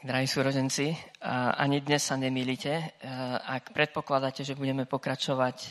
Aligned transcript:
Drahí 0.00 0.24
súrodenci, 0.24 0.96
ani 1.60 1.84
dnes 1.84 2.00
sa 2.00 2.16
nemýlite, 2.16 2.96
ak 3.44 3.76
predpokladáte, 3.76 4.40
že 4.40 4.56
budeme 4.56 4.88
pokračovať 4.88 5.56
e, 5.60 5.70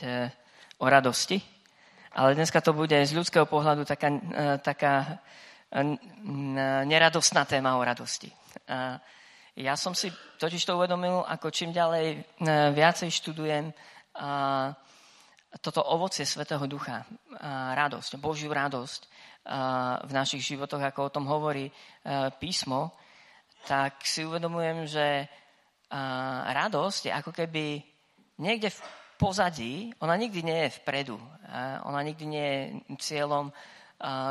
o 0.78 0.86
radosti, 0.86 1.42
ale 2.14 2.38
dneska 2.38 2.62
to 2.62 2.78
bude 2.78 2.94
z 2.94 3.10
ľudského 3.10 3.50
pohľadu 3.50 3.90
taká, 3.90 4.14
e, 4.14 4.22
taká 4.62 5.18
e, 5.74 5.98
neradostná 6.86 7.50
téma 7.50 7.74
o 7.74 7.82
radosti. 7.82 8.30
Ja 9.58 9.74
som 9.74 9.98
si 9.98 10.14
totiž 10.38 10.62
to 10.62 10.78
uvedomil, 10.78 11.26
ako 11.26 11.50
čím 11.50 11.74
ďalej 11.74 12.22
viacej 12.78 13.10
študujem 13.10 13.74
toto 15.58 15.82
ovocie 15.90 16.30
Svetého 16.30 16.70
Ducha, 16.70 17.02
radosť, 17.74 18.22
Božiu 18.22 18.54
radosť 18.54 19.02
v 20.06 20.12
našich 20.14 20.54
životoch, 20.54 20.86
ako 20.86 21.00
o 21.10 21.14
tom 21.18 21.26
hovorí 21.26 21.66
písmo, 22.38 22.94
tak 23.68 24.06
si 24.06 24.24
uvedomujem, 24.24 24.88
že 24.88 25.28
radosť 26.54 27.02
je 27.10 27.12
ako 27.12 27.32
keby 27.34 27.82
niekde 28.40 28.70
v 28.70 28.80
pozadí, 29.20 29.92
ona 30.00 30.16
nikdy 30.16 30.46
nie 30.46 30.60
je 30.68 30.76
vpredu, 30.80 31.18
ona 31.84 32.00
nikdy 32.06 32.26
nie 32.26 32.46
je 32.46 32.62
cieľom 33.02 33.52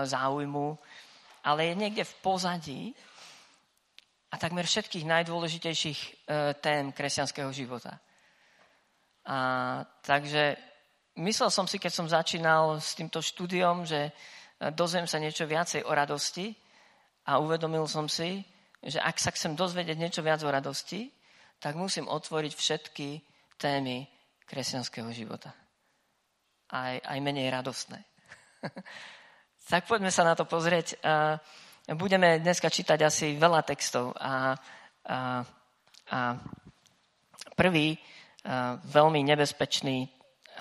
záujmu, 0.07 0.79
ale 1.45 1.61
je 1.71 1.75
niekde 1.75 2.05
v 2.05 2.15
pozadí 2.25 2.83
a 4.29 4.37
takmer 4.37 4.69
všetkých 4.69 5.09
najdôležitejších 5.09 6.01
e, 6.05 6.11
tém 6.61 6.93
kresťanského 6.93 7.49
života. 7.49 7.97
A, 9.25 9.39
takže 10.05 10.57
myslel 11.17 11.49
som 11.49 11.65
si, 11.65 11.81
keď 11.81 11.93
som 11.93 12.13
začínal 12.13 12.77
s 12.77 12.93
týmto 12.93 13.25
štúdiom, 13.25 13.89
že 13.89 14.09
e, 14.09 14.13
dozviem 14.77 15.09
sa 15.09 15.17
niečo 15.17 15.49
viacej 15.49 15.89
o 15.89 15.93
radosti 15.97 16.53
a 17.25 17.41
uvedomil 17.41 17.89
som 17.89 18.05
si, 18.05 18.45
že 18.83 19.03
ak 19.03 19.19
sa 19.19 19.35
chcem 19.35 19.59
dozvedieť 19.59 19.97
niečo 19.99 20.23
viac 20.23 20.43
o 20.43 20.51
radosti, 20.51 21.11
tak 21.59 21.75
musím 21.75 22.07
otvoriť 22.07 22.53
všetky 22.55 23.09
témy 23.59 24.07
kresťanského 24.47 25.11
života. 25.11 25.51
Aj, 26.71 27.01
aj 27.03 27.19
menej 27.19 27.51
radostné. 27.51 27.99
tak 29.73 29.85
poďme 29.91 30.15
sa 30.15 30.23
na 30.23 30.39
to 30.39 30.47
pozrieť. 30.47 30.95
Budeme 31.99 32.39
dneska 32.39 32.71
čítať 32.71 33.01
asi 33.03 33.27
veľa 33.35 33.67
textov 33.67 34.15
a, 34.15 34.55
a, 35.09 35.43
a 36.13 36.21
prvý 37.59 37.99
veľmi 38.85 39.21
nebezpečný 39.27 40.07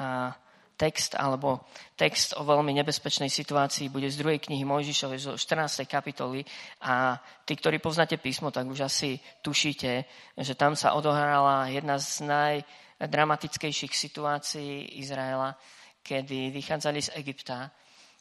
a, 0.02 0.34
text 0.78 1.18
alebo 1.18 1.66
text 1.98 2.38
o 2.38 2.46
veľmi 2.46 2.70
nebezpečnej 2.78 3.34
situácii 3.34 3.90
bude 3.90 4.06
z 4.08 4.22
druhej 4.22 4.38
knihy 4.38 4.62
Mojžišovej 4.62 5.20
zo 5.20 5.34
14. 5.34 5.90
kapitoly 5.90 6.46
a 6.86 7.18
tí, 7.44 7.58
ktorí 7.58 7.82
poznáte 7.82 8.22
písmo, 8.22 8.54
tak 8.54 8.70
už 8.70 8.86
asi 8.86 9.18
tušíte, 9.42 10.06
že 10.38 10.54
tam 10.54 10.78
sa 10.78 10.94
odohrala 10.94 11.74
jedna 11.74 11.98
z 11.98 12.30
najdramatickejších 12.30 13.92
situácií 13.98 15.02
Izraela, 15.02 15.58
kedy 16.06 16.54
vychádzali 16.54 17.00
z 17.02 17.10
Egypta, 17.18 17.74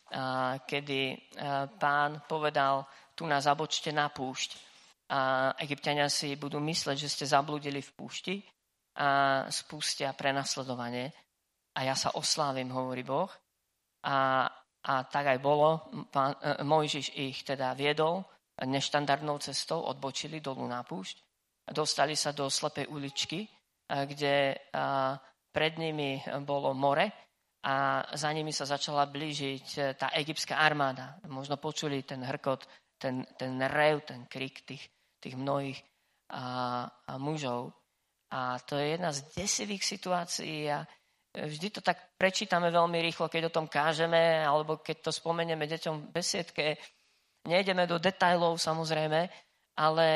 a 0.06 0.62
kedy 0.62 1.34
pán 1.82 2.22
povedal, 2.30 2.86
tu 3.18 3.27
nás 3.27 3.42
zabočte 3.44 3.90
na 3.90 4.06
púšť. 4.06 4.54
A 5.10 5.50
egyptiania 5.62 6.06
si 6.06 6.34
budú 6.38 6.58
mysleť, 6.62 6.96
že 6.98 7.10
ste 7.10 7.27
zabludili 7.27 7.82
v 7.82 7.94
púšti 7.94 8.34
a 8.98 9.42
spustia 9.50 10.14
prenasledovanie 10.14 11.25
a 11.77 11.78
ja 11.84 11.92
sa 11.92 12.16
oslávim, 12.16 12.72
hovorí 12.72 13.05
Boh. 13.05 13.28
A, 14.08 14.48
a 14.80 14.94
tak 15.05 15.36
aj 15.36 15.38
bolo. 15.44 15.92
Pán, 16.08 16.41
e, 16.41 16.64
Mojžiš 16.64 17.12
ich 17.12 17.44
teda 17.44 17.77
viedol 17.77 18.24
neštandardnou 18.56 19.36
cestou, 19.44 19.84
odbočili 19.84 20.41
dolu 20.41 20.64
na 20.64 20.80
púšť. 20.80 21.20
Dostali 21.68 22.16
sa 22.16 22.33
do 22.33 22.48
slepej 22.48 22.88
uličky, 22.88 23.44
e, 23.44 23.48
kde 23.86 24.56
pred 25.52 25.72
nimi 25.80 26.20
bolo 26.44 26.72
more 26.77 27.27
a 27.66 28.06
za 28.14 28.30
nimi 28.30 28.55
sa 28.55 28.62
začala 28.62 29.11
blížiť 29.11 29.67
e, 29.74 29.80
tá 29.98 30.14
egyptská 30.14 30.62
armáda. 30.62 31.18
Možno 31.27 31.58
počuli 31.58 32.06
ten 32.06 32.22
hrkot, 32.22 32.62
ten, 32.95 33.27
ten 33.34 33.58
rev, 33.67 34.06
ten 34.06 34.30
krik 34.30 34.62
tých, 34.62 34.86
tých 35.18 35.34
mnohých 35.34 35.83
a, 36.30 36.86
a 36.86 37.12
mužov. 37.18 37.74
A 38.30 38.62
to 38.62 38.78
je 38.78 38.95
jedna 38.95 39.11
z 39.11 39.27
desivých 39.34 39.83
situácií 39.83 40.70
a 40.70 40.86
vždy 41.36 41.69
to 41.69 41.80
tak 41.85 42.17
prečítame 42.17 42.73
veľmi 42.73 42.97
rýchlo, 43.05 43.29
keď 43.29 43.52
o 43.52 43.55
tom 43.61 43.69
kážeme, 43.69 44.41
alebo 44.41 44.80
keď 44.80 45.08
to 45.08 45.11
spomenieme 45.13 45.69
deťom 45.69 46.08
v 46.08 46.13
besiedke. 46.13 46.64
Nejdeme 47.45 47.85
do 47.85 48.01
detajlov 48.01 48.57
samozrejme, 48.57 49.20
ale, 49.77 50.08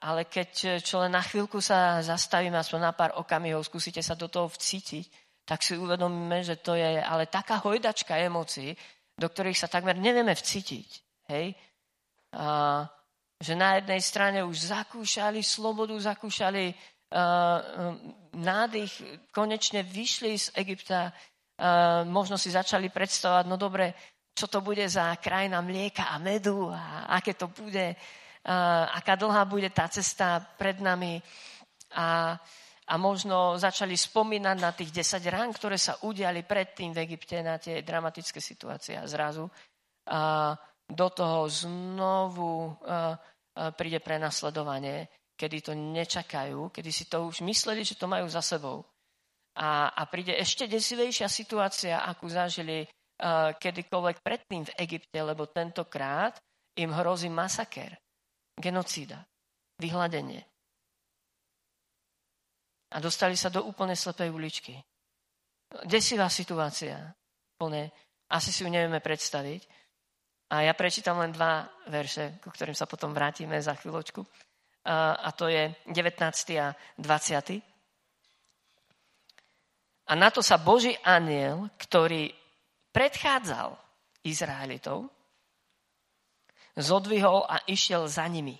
ale 0.00 0.20
keď 0.30 0.80
čo 0.80 1.02
len 1.02 1.12
na 1.12 1.20
chvíľku 1.20 1.58
sa 1.58 1.98
zastavíme, 2.00 2.54
aspoň 2.54 2.80
na 2.80 2.92
pár 2.94 3.18
okamihov, 3.18 3.66
skúsite 3.66 4.00
sa 4.00 4.14
do 4.14 4.30
toho 4.30 4.46
vcítiť, 4.46 5.10
tak 5.42 5.64
si 5.64 5.74
uvedomíme, 5.74 6.44
že 6.44 6.60
to 6.60 6.78
je 6.78 7.00
ale 7.02 7.26
taká 7.26 7.58
hojdačka 7.64 8.20
emócií, 8.20 8.76
do 9.18 9.26
ktorých 9.26 9.58
sa 9.58 9.66
takmer 9.66 9.98
nevieme 9.98 10.36
vcítiť. 10.36 10.88
Hej? 11.32 11.56
A, 12.36 12.84
že 13.40 13.54
na 13.56 13.80
jednej 13.80 14.02
strane 14.04 14.44
už 14.44 14.70
zakúšali 14.70 15.40
slobodu, 15.42 15.96
zakúšali 15.98 16.76
nádych, 18.36 18.92
konečne 19.32 19.80
vyšli 19.82 20.36
z 20.36 20.48
Egypta, 20.60 21.12
možno 22.06 22.36
si 22.36 22.52
začali 22.52 22.92
predstavovať, 22.92 23.44
no 23.48 23.56
dobre, 23.56 23.96
čo 24.36 24.46
to 24.46 24.62
bude 24.62 24.86
za 24.86 25.16
krajina 25.18 25.58
mlieka 25.58 26.14
a 26.14 26.20
medu 26.22 26.70
a 26.70 27.10
aké 27.18 27.34
to 27.34 27.50
bude, 27.50 27.96
aká 28.94 29.18
dlhá 29.18 29.42
bude 29.48 29.72
tá 29.74 29.90
cesta 29.90 30.38
pred 30.38 30.78
nami. 30.78 31.18
A, 31.98 32.36
a 32.88 32.94
možno 32.96 33.56
začali 33.56 33.96
spomínať 33.96 34.56
na 34.60 34.70
tých 34.76 34.92
10 34.92 35.24
rán, 35.32 35.50
ktoré 35.52 35.80
sa 35.80 35.96
udiali 36.04 36.44
predtým 36.44 36.92
v 36.92 37.02
Egypte, 37.08 37.40
na 37.40 37.56
tie 37.56 37.80
dramatické 37.80 38.40
situácie. 38.40 38.96
A 39.00 39.08
zrazu 39.08 39.48
a 40.08 40.56
do 40.88 41.08
toho 41.12 41.44
znovu 41.52 42.72
a, 42.80 43.12
a 43.52 43.72
príde 43.76 44.00
prenasledovanie 44.00 45.17
kedy 45.38 45.70
to 45.70 45.72
nečakajú, 45.78 46.74
kedy 46.74 46.90
si 46.90 47.06
to 47.06 47.30
už 47.30 47.46
mysleli, 47.46 47.86
že 47.86 47.94
to 47.94 48.10
majú 48.10 48.26
za 48.26 48.42
sebou. 48.42 48.82
A, 49.54 49.94
a 49.94 50.02
príde 50.10 50.34
ešte 50.34 50.66
desivejšia 50.66 51.30
situácia, 51.30 52.02
akú 52.02 52.26
zažili 52.26 52.82
uh, 52.82 53.54
kedykoľvek 53.54 54.18
predtým 54.18 54.66
v 54.66 54.74
Egypte, 54.82 55.18
lebo 55.22 55.46
tentokrát 55.46 56.34
im 56.74 56.90
hrozí 56.90 57.30
masaker, 57.30 57.94
genocída, 58.58 59.22
vyhľadenie. 59.78 60.42
A 62.94 62.96
dostali 62.98 63.38
sa 63.38 63.50
do 63.50 63.62
úplne 63.62 63.94
slepej 63.94 64.34
uličky. 64.34 64.74
Desivá 65.86 66.26
situácia. 66.32 67.14
Úplne, 67.58 67.92
asi 68.32 68.50
si 68.50 68.64
ju 68.64 68.70
nevieme 68.70 69.02
predstaviť. 69.02 69.62
A 70.48 70.64
ja 70.64 70.72
prečítam 70.72 71.20
len 71.20 71.34
dva 71.34 71.68
verše, 71.92 72.40
ku 72.40 72.48
ktorým 72.48 72.72
sa 72.72 72.88
potom 72.88 73.12
vrátime 73.12 73.60
za 73.60 73.76
chvíľočku 73.76 74.24
a 74.88 75.28
to 75.36 75.52
je 75.52 75.68
19. 75.92 76.56
a 76.56 76.72
20. 76.96 77.60
A 80.08 80.12
na 80.16 80.32
to 80.32 80.40
sa 80.40 80.56
Boží 80.56 80.96
aniel, 81.04 81.68
ktorý 81.76 82.32
predchádzal 82.96 83.76
Izraelitov, 84.24 85.12
zodvihol 86.72 87.44
a 87.44 87.60
išiel 87.68 88.08
za 88.08 88.24
nimi. 88.24 88.56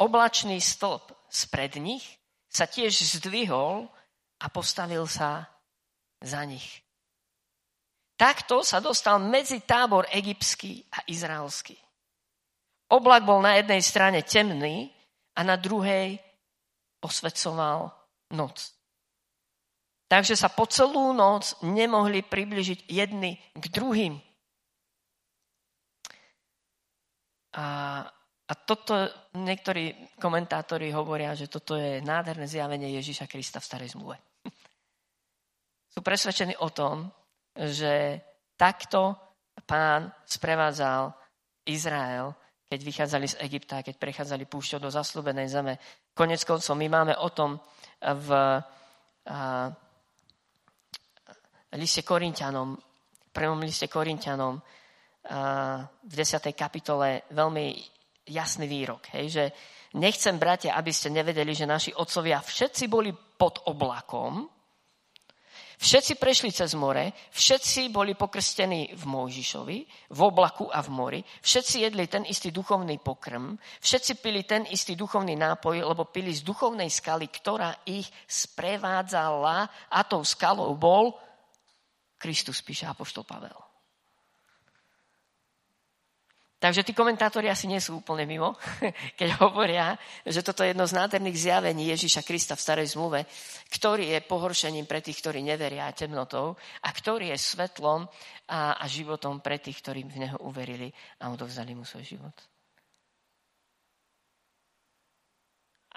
Oblačný 0.00 0.56
stĺp 0.56 1.28
spred 1.28 1.76
nich 1.76 2.16
sa 2.48 2.64
tiež 2.64 3.20
zdvihol 3.20 3.92
a 4.40 4.46
postavil 4.48 5.04
sa 5.04 5.44
za 6.24 6.40
nich. 6.48 6.80
Takto 8.16 8.64
sa 8.64 8.78
dostal 8.80 9.20
medzi 9.20 9.60
tábor 9.66 10.06
egyptský 10.08 10.80
a 10.94 11.04
izraelský. 11.10 11.76
Oblak 12.92 13.24
bol 13.24 13.40
na 13.40 13.58
jednej 13.58 13.82
strane 13.82 14.20
temný 14.22 14.92
a 15.32 15.40
na 15.42 15.56
druhej 15.56 16.20
osvecoval 17.02 17.90
noc. 18.36 18.56
Takže 20.12 20.36
sa 20.36 20.52
po 20.52 20.68
celú 20.68 21.16
noc 21.16 21.56
nemohli 21.64 22.20
približiť 22.20 22.84
jedni 22.92 23.40
k 23.56 23.64
druhým. 23.72 24.20
A, 27.56 27.66
a 28.44 28.52
toto 28.68 29.08
niektorí 29.36 30.16
komentátori 30.20 30.92
hovoria, 30.92 31.32
že 31.32 31.48
toto 31.48 31.76
je 31.76 32.04
nádherné 32.04 32.44
zjavenie 32.44 32.92
Ježíša 33.00 33.24
Krista 33.24 33.60
v 33.60 33.68
starej 33.68 33.88
zmluve. 33.96 34.16
Sú 35.92 36.00
presvedčení 36.00 36.56
o 36.60 36.72
tom, 36.72 37.08
že 37.52 38.20
takto 38.56 39.16
pán 39.68 40.12
sprevádzal 40.24 41.12
Izrael 41.68 42.32
keď 42.72 42.80
vychádzali 42.80 43.26
z 43.28 43.36
Egypta, 43.44 43.84
keď 43.84 44.00
prechádzali 44.00 44.48
púšťou 44.48 44.80
do 44.80 44.88
zaslúbenej 44.88 45.52
zeme. 45.52 45.76
Konec 46.16 46.40
koncov 46.48 46.72
my 46.80 46.88
máme 46.88 47.12
o 47.20 47.28
tom 47.28 47.60
v 48.00 48.28
liste 51.76 52.00
Korintianom, 52.00 52.72
prvom 53.28 53.60
liste 53.60 53.92
Korintianom 53.92 54.56
v 54.56 56.12
10. 56.16 56.48
kapitole 56.56 57.28
veľmi 57.28 57.76
jasný 58.32 58.64
výrok, 58.64 59.12
hej, 59.12 59.28
že 59.28 59.44
Nechcem, 59.92 60.40
bratia, 60.40 60.72
aby 60.72 60.88
ste 60.88 61.12
nevedeli, 61.12 61.52
že 61.52 61.68
naši 61.68 61.92
otcovia 61.92 62.40
všetci 62.40 62.88
boli 62.88 63.12
pod 63.12 63.68
oblakom, 63.68 64.48
Všetci 65.82 66.14
prešli 66.14 66.54
cez 66.54 66.78
more, 66.78 67.10
všetci 67.34 67.90
boli 67.90 68.14
pokrstení 68.14 68.94
v 68.94 69.02
Mojžišovi, 69.02 69.78
v 70.14 70.20
oblaku 70.22 70.70
a 70.70 70.78
v 70.78 70.88
mori, 70.94 71.20
všetci 71.42 71.82
jedli 71.82 72.06
ten 72.06 72.22
istý 72.22 72.54
duchovný 72.54 73.02
pokrm, 73.02 73.58
všetci 73.82 74.22
pili 74.22 74.46
ten 74.46 74.62
istý 74.70 74.94
duchovný 74.94 75.34
nápoj, 75.34 75.82
lebo 75.82 76.06
pili 76.06 76.30
z 76.30 76.46
duchovnej 76.46 76.86
skaly, 76.86 77.26
ktorá 77.26 77.82
ich 77.82 78.06
sprevádzala 78.30 79.90
a 79.90 80.00
tou 80.06 80.22
skalou 80.22 80.70
bol 80.78 81.18
Kristus, 82.14 82.62
píše 82.62 82.86
Apoštol 82.86 83.26
Pavel. 83.26 83.71
Takže 86.62 86.86
tí 86.86 86.94
komentátori 86.94 87.50
asi 87.50 87.66
nie 87.66 87.82
sú 87.82 87.98
úplne 87.98 88.22
mimo, 88.22 88.54
keď 89.18 89.42
hovoria, 89.42 89.98
že 90.22 90.46
toto 90.46 90.62
je 90.62 90.70
jedno 90.70 90.86
z 90.86 90.94
nádherných 90.94 91.34
zjavení 91.34 91.90
Ježíša 91.90 92.22
Krista 92.22 92.54
v 92.54 92.62
starej 92.62 92.94
zmluve, 92.94 93.26
ktorý 93.66 94.14
je 94.14 94.22
pohoršením 94.22 94.86
pre 94.86 95.02
tých, 95.02 95.18
ktorí 95.18 95.42
neveria 95.42 95.90
a 95.90 95.96
temnotou 95.96 96.54
a 96.86 96.88
ktorý 96.94 97.34
je 97.34 97.38
svetlom 97.42 98.06
a, 98.46 98.78
a 98.78 98.84
životom 98.86 99.42
pre 99.42 99.58
tých, 99.58 99.82
ktorí 99.82 100.06
v 100.06 100.22
Neho 100.22 100.38
uverili 100.46 100.86
a 101.18 101.34
odovzdali 101.34 101.74
mu 101.74 101.82
svoj 101.82 102.06
život. 102.06 102.36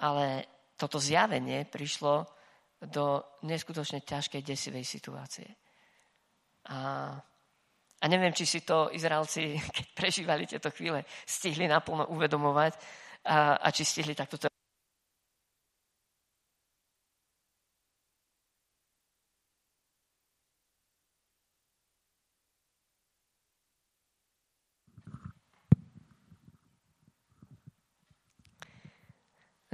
Ale 0.02 0.50
toto 0.74 0.98
zjavenie 0.98 1.70
prišlo 1.70 2.26
do 2.82 3.22
neskutočne 3.46 4.02
ťažkej, 4.02 4.42
desivej 4.42 4.82
situácie. 4.82 5.46
A 6.74 7.14
a 8.06 8.08
neviem, 8.08 8.30
či 8.38 8.46
si 8.46 8.62
to 8.62 8.94
Izraelci, 8.94 9.58
keď 9.76 9.86
prežívali 9.98 10.46
tieto 10.46 10.70
chvíle, 10.70 11.02
stihli 11.26 11.66
naplno 11.66 12.06
uvedomovať 12.14 12.78
a, 13.26 13.58
a 13.58 13.68
či 13.74 13.82
stihli 13.82 14.14
takto 14.14 14.38
to 14.38 14.54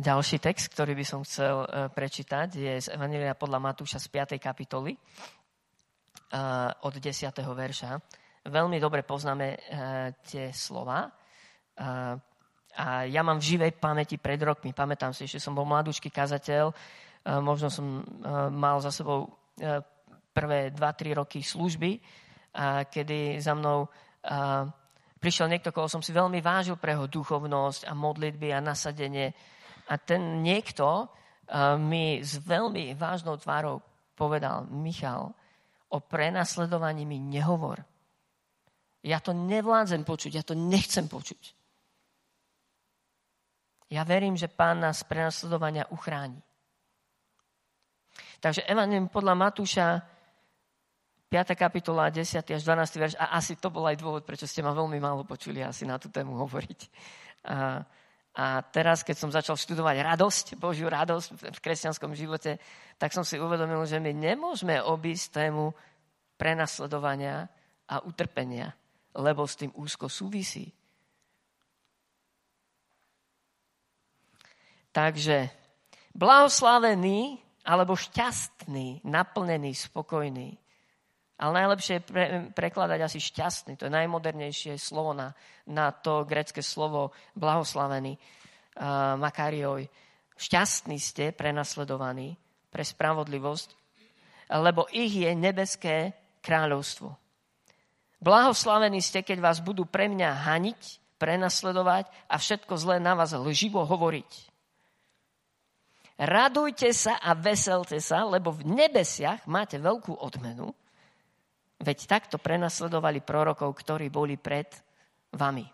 Ďalší 0.02 0.42
text, 0.42 0.74
ktorý 0.74 0.98
by 0.98 1.06
som 1.06 1.22
chcel 1.22 1.62
e, 1.62 1.86
prečítať, 1.94 2.50
je 2.58 2.74
z 2.74 2.90
Evangelia 2.90 3.38
podľa 3.38 3.62
Matúša 3.62 4.02
z 4.02 4.10
5. 4.10 4.42
kapitoly 4.42 4.98
od 6.82 6.96
10. 6.96 7.28
verša 7.38 7.92
veľmi 8.46 8.78
dobre 8.82 9.06
poznáme 9.06 9.48
uh, 9.54 9.60
tie 10.26 10.50
slova. 10.50 11.06
Uh, 11.78 12.18
a 12.72 13.04
ja 13.06 13.22
mám 13.22 13.38
v 13.38 13.48
živej 13.56 13.72
pamäti 13.76 14.16
pred 14.16 14.40
rokmi, 14.40 14.72
pamätám 14.72 15.12
si, 15.12 15.28
že 15.28 15.44
som 15.44 15.52
bol 15.52 15.68
mladúčky 15.68 16.08
kazateľ, 16.08 16.72
uh, 16.72 17.40
možno 17.44 17.68
som 17.68 18.02
mal 18.56 18.80
za 18.80 18.90
sebou 18.90 19.28
prvé 20.32 20.72
2-3 20.74 21.20
roky 21.22 21.44
služby, 21.44 22.00
kedy 22.88 23.38
za 23.38 23.54
mnou 23.54 23.86
prišiel 25.20 25.52
niekto, 25.52 25.70
koho 25.70 25.92
som 25.92 26.02
si 26.02 26.16
veľmi 26.16 26.42
vážil 26.42 26.80
pre 26.82 26.96
jeho 26.98 27.06
duchovnosť 27.12 27.86
a 27.86 27.94
modlitby 27.94 28.56
a 28.56 28.64
nasadenie. 28.64 29.36
A 29.92 30.00
ten 30.02 30.42
niekto 30.42 31.12
mi 31.78 32.24
s 32.24 32.40
veľmi 32.42 32.96
vážnou 32.96 33.38
tvárou 33.38 33.84
povedal, 34.16 34.66
Michal, 34.72 35.36
o 35.92 35.98
prenasledovaní 36.00 37.04
mi 37.04 37.20
nehovor. 37.20 37.84
Ja 39.02 39.18
to 39.18 39.34
nevládzem 39.34 40.06
počuť, 40.06 40.32
ja 40.38 40.46
to 40.46 40.54
nechcem 40.54 41.10
počuť. 41.10 41.58
Ja 43.92 44.08
verím, 44.08 44.38
že 44.38 44.48
pán 44.48 44.80
nás 44.80 45.04
z 45.04 45.10
prenasledovania 45.10 45.90
uchráni. 45.92 46.40
Takže 48.40 48.64
Evangelium 48.64 49.12
podľa 49.12 49.36
Matúša 49.36 49.88
5. 51.28 51.56
kapitola, 51.60 52.12
10. 52.12 52.44
až 52.44 52.62
12. 52.64 53.02
verš. 53.02 53.16
A 53.20 53.36
asi 53.36 53.60
to 53.60 53.68
bol 53.68 53.84
aj 53.88 54.00
dôvod, 54.00 54.24
prečo 54.24 54.48
ste 54.48 54.64
ma 54.64 54.72
veľmi 54.72 55.00
málo 55.02 55.28
počuli 55.28 55.64
asi 55.64 55.84
na 55.84 56.00
tú 56.00 56.08
tému 56.08 56.38
hovoriť. 56.46 56.80
A, 57.48 57.84
a 58.38 58.46
teraz, 58.70 59.04
keď 59.04 59.16
som 59.18 59.32
začal 59.32 59.60
študovať 59.60 59.98
radosť, 60.08 60.46
Božiu 60.56 60.88
radosť 60.88 61.52
v 61.52 61.60
kresťanskom 61.60 62.16
živote, 62.16 62.60
tak 62.96 63.12
som 63.12 63.28
si 63.28 63.40
uvedomil, 63.40 63.84
že 63.84 64.00
my 64.00 64.14
nemôžeme 64.14 64.80
obísť 64.80 65.48
tému 65.48 65.74
prenasledovania 66.36 67.48
a 67.92 68.04
utrpenia 68.04 68.76
lebo 69.16 69.44
s 69.48 69.60
tým 69.60 69.72
úzko 69.76 70.08
súvisí. 70.08 70.72
Takže 74.92 75.48
blahoslavený 76.12 77.40
alebo 77.64 77.96
šťastný, 77.96 79.06
naplnený, 79.08 79.72
spokojný. 79.72 80.58
Ale 81.42 81.52
najlepšie 81.58 81.94
je 81.98 82.06
pre, 82.06 82.26
prekladať 82.54 83.00
asi 83.02 83.18
šťastný. 83.18 83.74
To 83.80 83.90
je 83.90 83.98
najmodernejšie 83.98 84.78
slovo 84.78 85.18
na, 85.18 85.34
na 85.66 85.90
to 85.90 86.22
grecké 86.28 86.62
slovo 86.62 87.16
blahoslavený. 87.34 88.14
Uh, 88.78 89.18
Makarioj. 89.18 89.90
Šťastní 90.38 90.98
ste 91.02 91.34
prenasledovaní 91.34 92.38
pre 92.70 92.82
spravodlivosť, 92.86 93.70
lebo 94.58 94.90
ich 94.90 95.14
je 95.14 95.32
nebeské 95.34 95.98
kráľovstvo. 96.42 97.21
Blahoslavení 98.22 99.02
ste, 99.02 99.26
keď 99.26 99.42
vás 99.42 99.58
budú 99.66 99.90
pre 99.90 100.06
mňa 100.06 100.46
haniť, 100.46 101.02
prenasledovať 101.18 102.06
a 102.30 102.38
všetko 102.38 102.74
zlé 102.78 102.98
na 103.02 103.18
vás 103.18 103.34
lživo 103.34 103.82
hovoriť. 103.82 104.32
Radujte 106.22 106.94
sa 106.94 107.18
a 107.18 107.34
veselte 107.34 107.98
sa, 107.98 108.22
lebo 108.30 108.54
v 108.54 108.70
nebesiach 108.78 109.50
máte 109.50 109.82
veľkú 109.82 110.22
odmenu, 110.22 110.70
veď 111.82 111.98
takto 112.06 112.38
prenasledovali 112.38 113.26
prorokov, 113.26 113.74
ktorí 113.74 114.14
boli 114.14 114.38
pred 114.38 114.70
vami. 115.34 115.66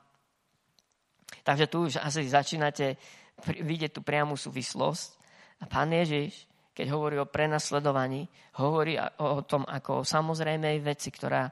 Takže 1.44 1.68
tu 1.68 1.92
už 1.92 2.00
asi 2.00 2.32
začínate 2.32 2.96
vidieť 3.44 3.92
tú 3.92 4.00
priamu 4.00 4.40
súvislosť. 4.40 5.20
A 5.60 5.68
pán 5.68 5.92
Ježiš, 5.92 6.48
keď 6.72 6.96
hovorí 6.96 7.20
o 7.20 7.28
prenasledovaní, 7.28 8.24
hovorí 8.56 8.96
o 9.20 9.44
tom 9.44 9.68
ako 9.68 10.04
o 10.04 10.08
samozrejmej 10.08 10.80
veci, 10.80 11.12
ktorá 11.12 11.52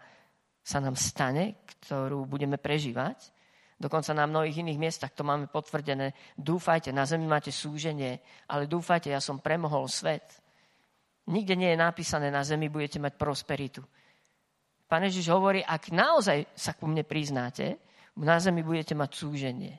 sa 0.66 0.82
nám 0.82 0.98
stane, 0.98 1.62
ktorú 1.86 2.26
budeme 2.26 2.58
prežívať. 2.58 3.30
Dokonca 3.78 4.18
na 4.18 4.26
mnohých 4.26 4.66
iných 4.66 4.82
miestach 4.82 5.14
to 5.14 5.22
máme 5.22 5.46
potvrdené. 5.46 6.18
Dúfajte, 6.34 6.90
na 6.90 7.06
zemi 7.06 7.30
máte 7.30 7.54
súženie, 7.54 8.18
ale 8.50 8.66
dúfajte, 8.66 9.14
ja 9.14 9.22
som 9.22 9.38
premohol 9.38 9.86
svet. 9.86 10.42
Nikde 11.30 11.54
nie 11.54 11.70
je 11.70 11.78
napísané, 11.78 12.34
na 12.34 12.42
zemi 12.42 12.72
budete 12.72 12.98
mať 12.98 13.14
prosperitu. 13.14 13.86
Pane 14.90 15.10
Ježiš 15.10 15.30
hovorí, 15.30 15.62
ak 15.62 15.94
naozaj 15.94 16.58
sa 16.58 16.74
ku 16.74 16.90
mne 16.90 17.06
priznáte, 17.06 17.78
na 18.18 18.40
zemi 18.42 18.66
budete 18.66 18.98
mať 18.98 19.12
súženie. 19.12 19.74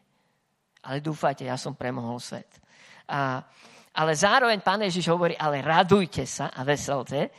Ale 0.87 1.03
dúfajte, 1.03 1.49
ja 1.49 1.59
som 1.59 1.75
premohol 1.75 2.21
svet. 2.23 2.63
A, 3.11 3.43
ale 3.97 4.13
zároveň 4.15 4.61
Pán 4.63 4.87
Ježiš 4.87 5.11
hovorí, 5.11 5.35
ale 5.35 5.65
radujte 5.65 6.23
sa 6.29 6.53
a 6.53 6.63
veselte, 6.63 7.33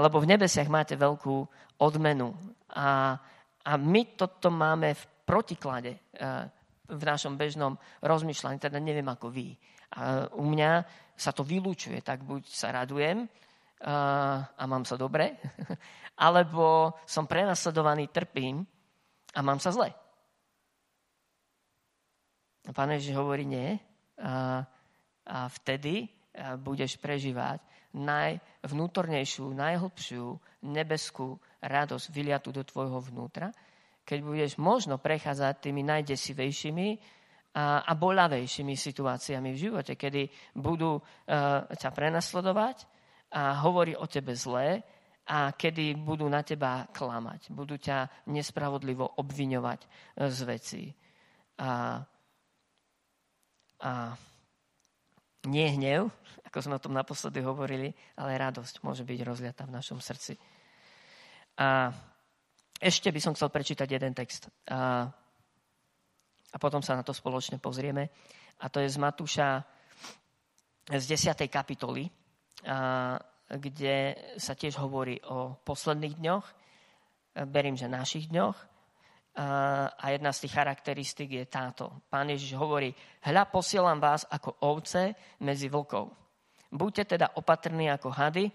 lebo 0.00 0.16
v 0.16 0.30
nebesiach 0.32 0.64
máte 0.72 0.96
veľkú 0.96 1.44
odmenu. 1.84 2.32
A, 2.72 3.20
a 3.62 3.72
my 3.76 4.16
toto 4.16 4.48
máme 4.48 4.96
v 4.96 5.04
protiklade 5.26 5.92
eh, 5.96 6.48
v 6.92 7.02
našom 7.02 7.40
bežnom 7.40 7.76
rozmýšľaní, 8.04 8.58
teda 8.60 8.76
neviem 8.76 9.06
ako 9.08 9.32
vy. 9.32 9.56
A 9.92 10.28
u 10.36 10.44
mňa 10.44 10.84
sa 11.16 11.36
to 11.36 11.44
vylúčuje, 11.44 12.00
tak 12.00 12.24
buď 12.24 12.48
sa 12.48 12.72
radujem 12.72 13.24
a, 13.24 13.28
eh, 13.80 14.38
a 14.60 14.62
mám 14.68 14.84
sa 14.84 14.96
dobre, 14.96 15.36
alebo 16.26 16.96
som 17.08 17.28
prenasledovaný, 17.28 18.08
trpím 18.12 18.64
a 19.32 19.40
mám 19.40 19.60
sa 19.60 19.72
zle. 19.72 19.90
Pán 22.62 22.94
Ježiš 22.94 23.18
hovorí 23.18 23.42
nie. 23.42 23.74
A, 24.22 24.62
a 25.26 25.38
vtedy 25.50 26.06
eh, 26.06 26.54
budeš 26.60 27.00
prežívať 27.00 27.71
najvnútornejšiu, 27.92 29.52
najhlbšiu 29.52 30.24
nebeskú 30.64 31.36
radosť 31.60 32.06
vyliatu 32.08 32.50
do 32.50 32.64
tvojho 32.64 32.98
vnútra, 33.04 33.52
keď 34.02 34.18
budeš 34.24 34.52
možno 34.58 34.98
prechádzať 34.98 35.54
tými 35.62 35.86
najdesivejšími 35.86 36.88
a, 37.54 37.84
a 37.84 37.92
bolavejšími 37.92 38.74
situáciami 38.74 39.52
v 39.52 39.62
živote, 39.68 39.94
kedy 39.94 40.26
budú 40.56 40.98
uh, 40.98 41.04
ťa 41.68 41.90
prenasledovať 41.92 42.88
a 43.36 43.62
hovorí 43.62 43.92
o 43.94 44.08
tebe 44.08 44.32
zlé 44.32 44.80
a 45.28 45.54
kedy 45.54 45.94
budú 46.00 46.26
na 46.26 46.42
teba 46.42 46.88
klamať, 46.90 47.54
budú 47.54 47.78
ťa 47.78 48.26
nespravodlivo 48.32 49.20
obviňovať 49.20 49.80
uh, 49.84 50.32
z 50.32 50.38
vecí. 50.48 50.84
A, 51.60 52.02
a 53.84 53.92
nie 55.46 55.68
hnev, 55.76 56.10
ako 56.52 56.60
sme 56.60 56.76
o 56.76 56.84
tom 56.84 56.92
naposledy 56.92 57.40
hovorili, 57.40 57.88
ale 58.20 58.36
radosť 58.36 58.84
môže 58.84 59.08
byť 59.08 59.24
rozliata 59.24 59.64
v 59.64 59.72
našom 59.72 60.04
srdci. 60.04 60.36
A 61.56 61.88
ešte 62.76 63.08
by 63.08 63.20
som 63.24 63.32
chcel 63.32 63.48
prečítať 63.48 63.88
jeden 63.88 64.12
text. 64.12 64.52
A, 64.68 65.08
a 66.52 66.56
potom 66.60 66.84
sa 66.84 66.92
na 66.92 67.00
to 67.00 67.16
spoločne 67.16 67.56
pozrieme. 67.56 68.12
a 68.60 68.68
to 68.68 68.84
je 68.84 68.92
z 68.92 69.00
Matúša 69.00 69.64
z 70.92 71.04
10. 71.16 71.48
kapitoly, 71.48 72.04
kde 73.48 73.96
sa 74.36 74.52
tiež 74.52 74.76
hovorí 74.76 75.24
o 75.24 75.56
posledných 75.64 76.20
dňoch, 76.20 76.44
berím, 77.48 77.80
že 77.80 77.88
našich 77.88 78.28
dňoch. 78.28 78.58
A 79.96 80.04
jedna 80.12 80.36
z 80.36 80.44
tých 80.44 80.52
charakteristik 80.52 81.32
je 81.32 81.48
táto. 81.48 82.04
Pán 82.12 82.28
Ježiš 82.28 82.60
hovorí, 82.60 82.92
hľa 83.24 83.48
posielam 83.48 83.96
vás 83.96 84.28
ako 84.28 84.60
ovce 84.68 85.16
medzi 85.40 85.72
vlkov. 85.72 86.21
Buďte 86.72 87.16
teda 87.16 87.36
opatrní 87.36 87.92
ako 87.92 88.08
hady 88.08 88.48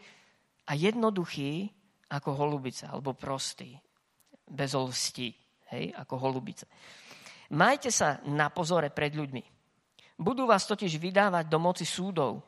a 0.66 0.74
jednoduchí 0.74 1.70
ako 2.10 2.34
holubice, 2.34 2.90
alebo 2.90 3.14
prostí, 3.14 3.78
bez 4.48 4.74
lstí, 4.74 5.30
hej, 5.70 5.94
ako 5.94 6.18
holubice. 6.18 6.66
Majte 7.54 7.94
sa 7.94 8.20
na 8.28 8.50
pozore 8.50 8.90
pred 8.90 9.14
ľuďmi. 9.14 9.44
Budú 10.18 10.50
vás 10.50 10.66
totiž 10.66 10.98
vydávať 10.98 11.46
do 11.46 11.62
moci 11.62 11.86
súdov. 11.86 12.42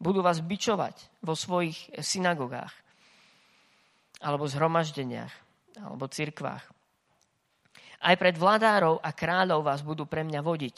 Budú 0.00 0.24
vás 0.24 0.40
bičovať 0.40 1.20
vo 1.20 1.36
svojich 1.36 1.92
synagogách 2.00 2.72
alebo 4.24 4.48
zhromaždeniach 4.48 5.32
alebo 5.84 6.08
cirkvách. 6.08 6.64
Aj 8.00 8.16
pred 8.16 8.32
vladárov 8.32 9.04
a 9.04 9.12
kráľov 9.12 9.60
vás 9.68 9.84
budú 9.84 10.08
pre 10.08 10.24
mňa 10.24 10.40
vodiť, 10.40 10.76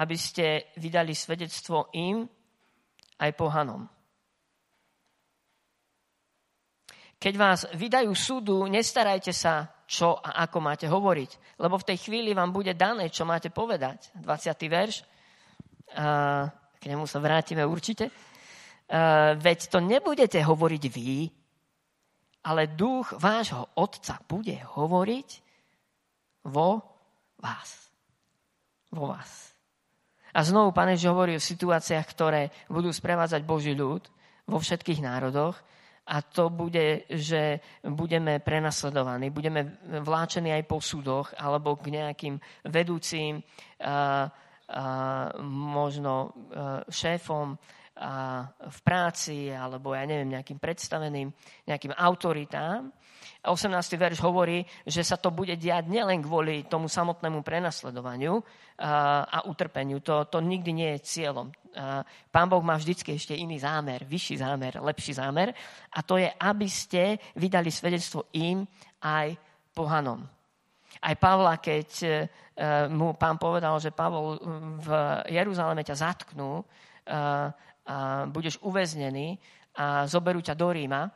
aby 0.00 0.16
ste 0.16 0.72
vydali 0.80 1.12
svedectvo 1.12 1.92
im 1.92 2.24
aj 3.18 3.30
pohanom. 3.38 3.86
Keď 7.14 7.34
vás 7.40 7.64
vydajú 7.72 8.12
súdu, 8.12 8.68
nestarajte 8.68 9.32
sa, 9.32 9.64
čo 9.88 10.18
a 10.20 10.44
ako 10.44 10.58
máte 10.60 10.84
hovoriť, 10.84 11.56
lebo 11.60 11.80
v 11.80 11.88
tej 11.88 11.98
chvíli 12.08 12.36
vám 12.36 12.52
bude 12.52 12.76
dané, 12.76 13.08
čo 13.08 13.24
máte 13.24 13.48
povedať. 13.48 14.12
20. 14.20 14.68
verš, 14.68 15.04
k 16.76 16.84
nemu 16.84 17.04
sa 17.08 17.18
vrátime 17.24 17.64
určite. 17.64 18.12
Veď 19.40 19.58
to 19.72 19.80
nebudete 19.80 20.36
hovoriť 20.36 20.82
vy, 20.92 21.32
ale 22.44 22.76
duch 22.76 23.16
vášho 23.16 23.72
otca 23.80 24.20
bude 24.28 24.60
hovoriť 24.76 25.28
vo 26.52 26.84
vás. 27.40 27.88
Vo 28.92 29.08
vás. 29.08 29.53
A 30.34 30.40
znovu 30.42 30.74
Pane 30.74 30.98
Ježiš 30.98 31.14
hovorí 31.14 31.38
o 31.38 31.42
situáciách, 31.42 32.06
ktoré 32.10 32.50
budú 32.66 32.90
sprevádzať 32.90 33.46
Boží 33.46 33.70
ľud 33.70 34.02
vo 34.50 34.58
všetkých 34.58 35.00
národoch 35.00 35.54
a 36.04 36.20
to 36.20 36.52
bude, 36.52 37.08
že 37.08 37.62
budeme 37.80 38.42
prenasledovaní, 38.42 39.32
budeme 39.32 39.80
vláčení 40.04 40.52
aj 40.52 40.64
po 40.68 40.82
súdoch 40.82 41.32
alebo 41.38 41.80
k 41.80 41.96
nejakým 41.96 42.36
vedúcim, 42.68 43.40
a, 43.40 43.46
a, 43.88 43.96
možno 45.40 46.34
šéfom 46.92 47.56
v 47.94 48.78
práci 48.82 49.54
alebo 49.54 49.94
ja 49.94 50.02
neviem, 50.02 50.34
nejakým 50.34 50.58
predstaveným, 50.58 51.30
nejakým 51.70 51.94
autoritám. 51.94 52.90
A 53.44 53.52
18. 53.54 53.70
verš 53.94 54.18
hovorí, 54.24 54.66
že 54.82 55.06
sa 55.06 55.14
to 55.14 55.30
bude 55.30 55.54
diať 55.54 55.86
nielen 55.86 56.24
kvôli 56.24 56.66
tomu 56.66 56.90
samotnému 56.90 57.46
prenasledovaniu 57.46 58.42
a, 58.82 59.46
utrpeniu. 59.46 60.02
To, 60.02 60.26
to 60.26 60.42
nikdy 60.42 60.74
nie 60.74 60.90
je 60.98 61.06
cieľom. 61.06 61.54
Pán 62.34 62.48
Boh 62.50 62.62
má 62.66 62.74
vždycky 62.74 63.14
ešte 63.14 63.38
iný 63.38 63.62
zámer, 63.62 64.02
vyšší 64.06 64.42
zámer, 64.42 64.72
lepší 64.82 65.14
zámer. 65.14 65.54
A 65.94 66.02
to 66.02 66.18
je, 66.18 66.26
aby 66.26 66.66
ste 66.66 67.18
vydali 67.38 67.70
svedectvo 67.70 68.26
im 68.34 68.66
aj 69.02 69.38
pohanom. 69.70 70.26
Aj 71.02 71.14
Pavla, 71.18 71.58
keď 71.58 71.88
e, 72.06 72.10
mu 72.86 73.18
pán 73.18 73.34
povedal, 73.34 73.82
že 73.82 73.90
Pavol 73.90 74.38
v 74.78 74.88
Jeruzaleme 75.26 75.82
ťa 75.82 75.96
zatknú, 75.98 76.62
a 77.84 78.24
budeš 78.28 78.60
uväznený 78.64 79.36
a 79.76 80.08
zoberú 80.08 80.40
ťa 80.40 80.54
do 80.56 80.68
Ríma, 80.72 81.10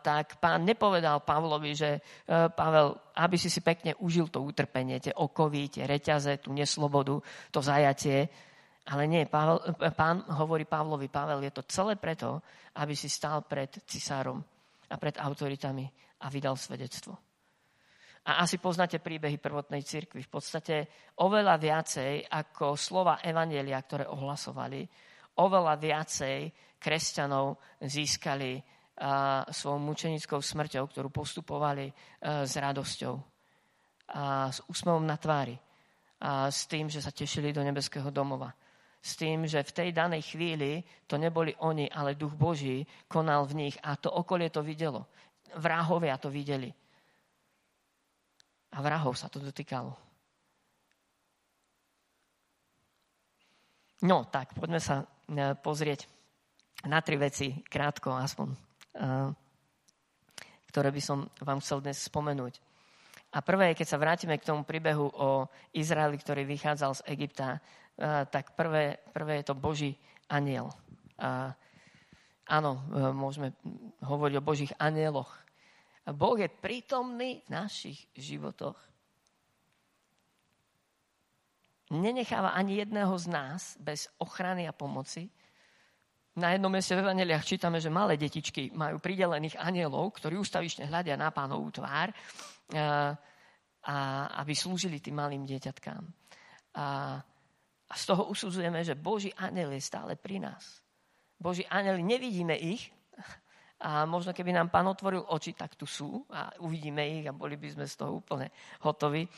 tak 0.00 0.40
pán 0.40 0.64
nepovedal 0.64 1.20
Pavlovi, 1.20 1.76
že 1.76 1.90
e, 1.92 2.00
Pavel, 2.48 2.96
aby 3.12 3.36
si 3.36 3.52
si 3.52 3.60
pekne 3.60 3.92
užil 4.00 4.32
to 4.32 4.40
utrpenie, 4.40 4.96
tie 5.04 5.12
okovy, 5.12 5.68
tie 5.68 5.84
reťaze, 5.84 6.40
tú 6.40 6.56
neslobodu, 6.56 7.20
to 7.52 7.60
zajatie. 7.60 8.24
Ale 8.88 9.04
nie, 9.04 9.28
Pavel, 9.28 9.60
e, 9.60 9.92
pán 9.92 10.24
hovorí 10.40 10.64
Pavlovi, 10.64 11.12
Pavel, 11.12 11.44
je 11.44 11.52
to 11.52 11.68
celé 11.68 12.00
preto, 12.00 12.40
aby 12.80 12.96
si 12.96 13.12
stál 13.12 13.44
pred 13.44 13.84
cisárom 13.84 14.40
a 14.88 14.96
pred 14.96 15.20
autoritami 15.20 15.84
a 16.24 16.32
vydal 16.32 16.56
svedectvo. 16.56 17.12
A 18.24 18.40
asi 18.40 18.56
poznáte 18.56 19.04
príbehy 19.04 19.36
prvotnej 19.36 19.84
cirkvi. 19.84 20.24
V 20.24 20.32
podstate 20.32 20.88
oveľa 21.20 21.60
viacej 21.60 22.24
ako 22.32 22.72
slova 22.80 23.20
Evangelia, 23.20 23.76
ktoré 23.84 24.08
ohlasovali, 24.08 24.88
oveľa 25.40 25.74
viacej 25.80 26.38
kresťanov 26.78 27.78
získali 27.82 28.58
a, 28.58 29.42
svojou 29.48 29.80
mučenickou 29.82 30.38
smrťou, 30.38 30.84
ktorú 30.90 31.08
postupovali 31.10 31.90
a, 31.90 32.44
s 32.46 32.54
radosťou 32.54 33.14
a 34.14 34.52
s 34.52 34.60
úsmevom 34.68 35.02
na 35.08 35.16
tvári 35.16 35.56
a 36.24 36.48
s 36.48 36.64
tým, 36.64 36.88
že 36.88 37.04
sa 37.04 37.12
tešili 37.12 37.52
do 37.52 37.60
nebeského 37.60 38.08
domova. 38.08 38.48
S 39.04 39.20
tým, 39.20 39.44
že 39.44 39.60
v 39.60 39.74
tej 39.76 39.88
danej 39.92 40.32
chvíli 40.32 40.80
to 41.04 41.20
neboli 41.20 41.52
oni, 41.60 41.92
ale 41.92 42.16
duch 42.16 42.32
Boží 42.32 42.80
konal 43.04 43.44
v 43.44 43.68
nich 43.68 43.76
a 43.84 44.00
to 44.00 44.08
okolie 44.08 44.48
to 44.48 44.64
videlo. 44.64 45.04
Vrahovia 45.60 46.16
to 46.16 46.32
videli. 46.32 46.72
A 48.72 48.80
vrahov 48.80 49.12
sa 49.12 49.28
to 49.28 49.38
dotýkalo. 49.38 49.92
No, 54.08 54.28
tak 54.32 54.56
poďme 54.56 54.80
sa 54.80 55.04
pozrieť 55.60 56.06
na 56.84 57.00
tri 57.00 57.16
veci, 57.16 57.64
krátko 57.64 58.12
aspoň, 58.12 58.48
e, 58.52 58.58
ktoré 60.68 60.88
by 60.92 61.02
som 61.02 61.28
vám 61.40 61.64
chcel 61.64 61.80
dnes 61.80 61.98
spomenúť. 62.04 62.60
A 63.34 63.42
prvé, 63.42 63.74
keď 63.74 63.86
sa 63.88 64.00
vrátime 64.00 64.38
k 64.38 64.46
tomu 64.46 64.62
príbehu 64.62 65.10
o 65.10 65.48
Izraeli, 65.74 66.20
ktorý 66.20 66.46
vychádzal 66.46 66.92
z 67.00 67.02
Egypta, 67.10 67.56
e, 67.56 67.60
tak 68.28 68.52
prvé, 68.54 69.00
prvé 69.10 69.40
je 69.40 69.48
to 69.48 69.56
Boží 69.56 69.96
aniel. 70.28 70.70
A 71.18 71.54
áno, 72.50 72.84
môžeme 73.14 73.54
hovoriť 74.02 74.34
o 74.38 74.46
Božích 74.46 74.72
anieloch. 74.76 75.30
Boh 76.04 76.36
je 76.36 76.52
prítomný 76.52 77.40
v 77.46 77.48
našich 77.48 78.04
životoch 78.12 78.76
nenecháva 81.90 82.56
ani 82.56 82.80
jedného 82.80 83.12
z 83.18 83.26
nás 83.28 83.76
bez 83.80 84.08
ochrany 84.18 84.68
a 84.68 84.72
pomoci. 84.72 85.28
Na 86.34 86.50
jednom 86.50 86.72
mieste 86.72 86.98
v 86.98 87.06
Evangeliach 87.06 87.46
čítame, 87.46 87.78
že 87.78 87.94
malé 87.94 88.18
detičky 88.18 88.74
majú 88.74 88.98
pridelených 88.98 89.54
anielov, 89.54 90.18
ktorí 90.18 90.34
ustavične 90.34 90.90
hľadia 90.90 91.14
na 91.14 91.30
pánovú 91.30 91.70
tvár, 91.70 92.10
a, 92.10 93.14
a, 93.86 93.96
aby 94.42 94.52
slúžili 94.56 94.98
tým 94.98 95.14
malým 95.14 95.46
dieťatkám. 95.46 96.02
A, 96.74 96.86
a 97.86 97.94
z 97.94 98.04
toho 98.08 98.26
usudzujeme, 98.26 98.82
že 98.82 98.98
Boží 98.98 99.30
aniel 99.38 99.70
je 99.78 99.82
stále 99.84 100.18
pri 100.18 100.42
nás. 100.42 100.82
Boží 101.38 101.62
anieli, 101.70 102.02
nevidíme 102.02 102.58
ich, 102.58 102.90
a 103.84 104.08
možno 104.08 104.32
keby 104.32 104.50
nám 104.56 104.72
pán 104.72 104.88
otvoril 104.88 105.22
oči, 105.28 105.52
tak 105.52 105.76
tu 105.76 105.84
sú 105.84 106.24
a 106.32 106.56
uvidíme 106.64 107.04
ich 107.20 107.28
a 107.28 107.36
boli 107.36 107.60
by 107.60 107.68
sme 107.68 107.84
z 107.84 107.94
toho 108.00 108.16
úplne 108.16 108.48
hotoví. 108.80 109.28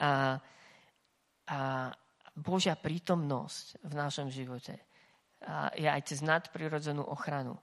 A, 0.00 0.40
a 1.48 1.90
Božia 2.32 2.78
prítomnosť 2.78 3.84
v 3.84 3.92
našom 3.92 4.28
živote 4.32 4.78
je 5.76 5.88
aj 5.90 6.02
cez 6.06 6.22
nadprirodzenú 6.22 7.02
ochranu. 7.02 7.58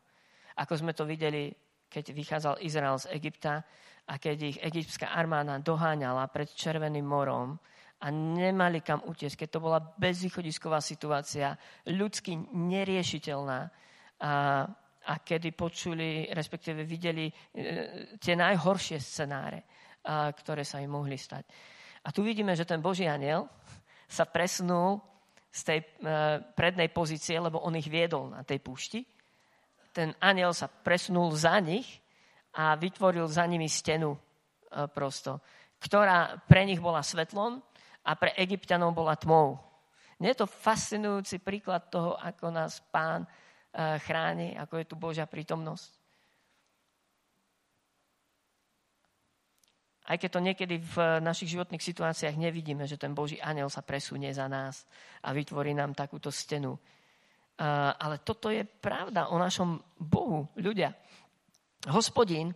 Ako 0.60 0.76
sme 0.76 0.92
to 0.92 1.08
videli, 1.08 1.50
keď 1.88 2.12
vychádzal 2.12 2.56
Izrael 2.62 3.00
z 3.00 3.10
Egypta 3.16 3.64
a 4.10 4.14
keď 4.20 4.38
ich 4.44 4.58
egyptská 4.60 5.16
armáda 5.16 5.58
doháňala 5.64 6.28
pred 6.28 6.52
Červeným 6.52 7.08
morom 7.08 7.56
a 8.00 8.08
nemali 8.12 8.84
kam 8.84 9.04
utiecť, 9.04 9.46
keď 9.46 9.50
to 9.50 9.64
bola 9.64 9.80
bezvýchodisková 9.80 10.80
situácia, 10.80 11.56
ľudsky 11.88 12.36
neriešiteľná 12.56 13.60
a, 13.60 13.72
a 15.04 15.14
kedy 15.20 15.52
počuli, 15.56 16.28
respektíve 16.32 16.84
videli 16.88 17.28
e, 17.28 17.34
tie 18.16 18.36
najhoršie 18.40 19.00
scenáre, 19.00 19.60
a, 20.04 20.32
ktoré 20.32 20.64
sa 20.64 20.80
im 20.80 20.96
mohli 20.96 21.20
stať. 21.20 21.44
A 22.04 22.10
tu 22.16 22.24
vidíme, 22.24 22.56
že 22.56 22.64
ten 22.64 22.80
Boží 22.80 23.04
aniel 23.06 23.50
sa 24.08 24.26
presnul 24.26 25.04
z 25.50 25.62
tej 25.66 25.80
uh, 25.82 26.40
prednej 26.54 26.90
pozície, 26.94 27.38
lebo 27.38 27.62
on 27.62 27.76
ich 27.78 27.90
viedol 27.90 28.30
na 28.30 28.46
tej 28.46 28.62
púšti. 28.62 29.02
Ten 29.90 30.14
aniel 30.22 30.54
sa 30.54 30.70
presunul 30.70 31.34
za 31.34 31.58
nich 31.58 32.00
a 32.54 32.78
vytvoril 32.78 33.26
za 33.26 33.44
nimi 33.50 33.66
stenu 33.66 34.14
uh, 34.14 34.86
prosto, 34.90 35.42
ktorá 35.82 36.38
pre 36.46 36.66
nich 36.70 36.78
bola 36.78 37.02
svetlom 37.02 37.60
a 38.06 38.12
pre 38.16 38.38
egyptianov 38.38 38.94
bola 38.94 39.18
tmou. 39.18 39.58
Nie 40.22 40.38
je 40.38 40.46
to 40.46 40.52
fascinujúci 40.52 41.42
príklad 41.42 41.90
toho, 41.90 42.14
ako 42.16 42.54
nás 42.54 42.80
pán 42.94 43.26
uh, 43.26 43.98
chráni, 44.00 44.54
ako 44.54 44.74
je 44.80 44.86
tu 44.86 44.96
Božia 44.96 45.26
prítomnosť? 45.26 45.99
Aj 50.10 50.18
keď 50.18 50.30
to 50.34 50.42
niekedy 50.42 50.82
v 50.82 51.22
našich 51.22 51.54
životných 51.54 51.86
situáciách 51.86 52.34
nevidíme, 52.34 52.90
že 52.90 52.98
ten 52.98 53.14
Boží 53.14 53.38
aniel 53.38 53.70
sa 53.70 53.86
presunie 53.86 54.34
za 54.34 54.50
nás 54.50 54.90
a 55.22 55.30
vytvorí 55.30 55.78
nám 55.78 55.94
takúto 55.94 56.34
stenu. 56.34 56.74
Ale 58.02 58.26
toto 58.26 58.50
je 58.50 58.66
pravda 58.66 59.30
o 59.30 59.38
našom 59.38 59.78
Bohu, 60.02 60.50
ľudia. 60.58 60.98
Hospodin, 61.94 62.50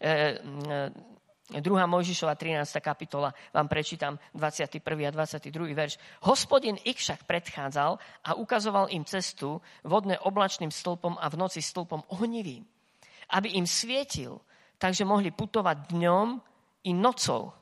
2. 0.00 1.60
Mojžišova 1.68 2.32
13. 2.32 2.64
kapitola, 2.80 3.28
vám 3.52 3.68
prečítam 3.68 4.16
21. 4.32 4.80
a 4.80 5.10
22. 5.12 5.52
verš. 5.76 6.00
Hospodin 6.24 6.80
ich 6.80 6.96
však 6.96 7.28
predchádzal 7.28 8.00
a 8.24 8.30
ukazoval 8.40 8.88
im 8.88 9.04
cestu 9.04 9.60
vodne 9.84 10.16
oblačným 10.16 10.72
stĺpom 10.72 11.20
a 11.20 11.28
v 11.28 11.36
noci 11.36 11.60
stĺpom 11.60 12.08
ohnivým, 12.08 12.64
aby 13.36 13.60
im 13.60 13.68
svietil, 13.68 14.40
takže 14.82 15.06
mohli 15.06 15.30
putovať 15.30 15.94
dňom 15.94 16.26
i 16.82 16.90
nocou. 16.90 17.54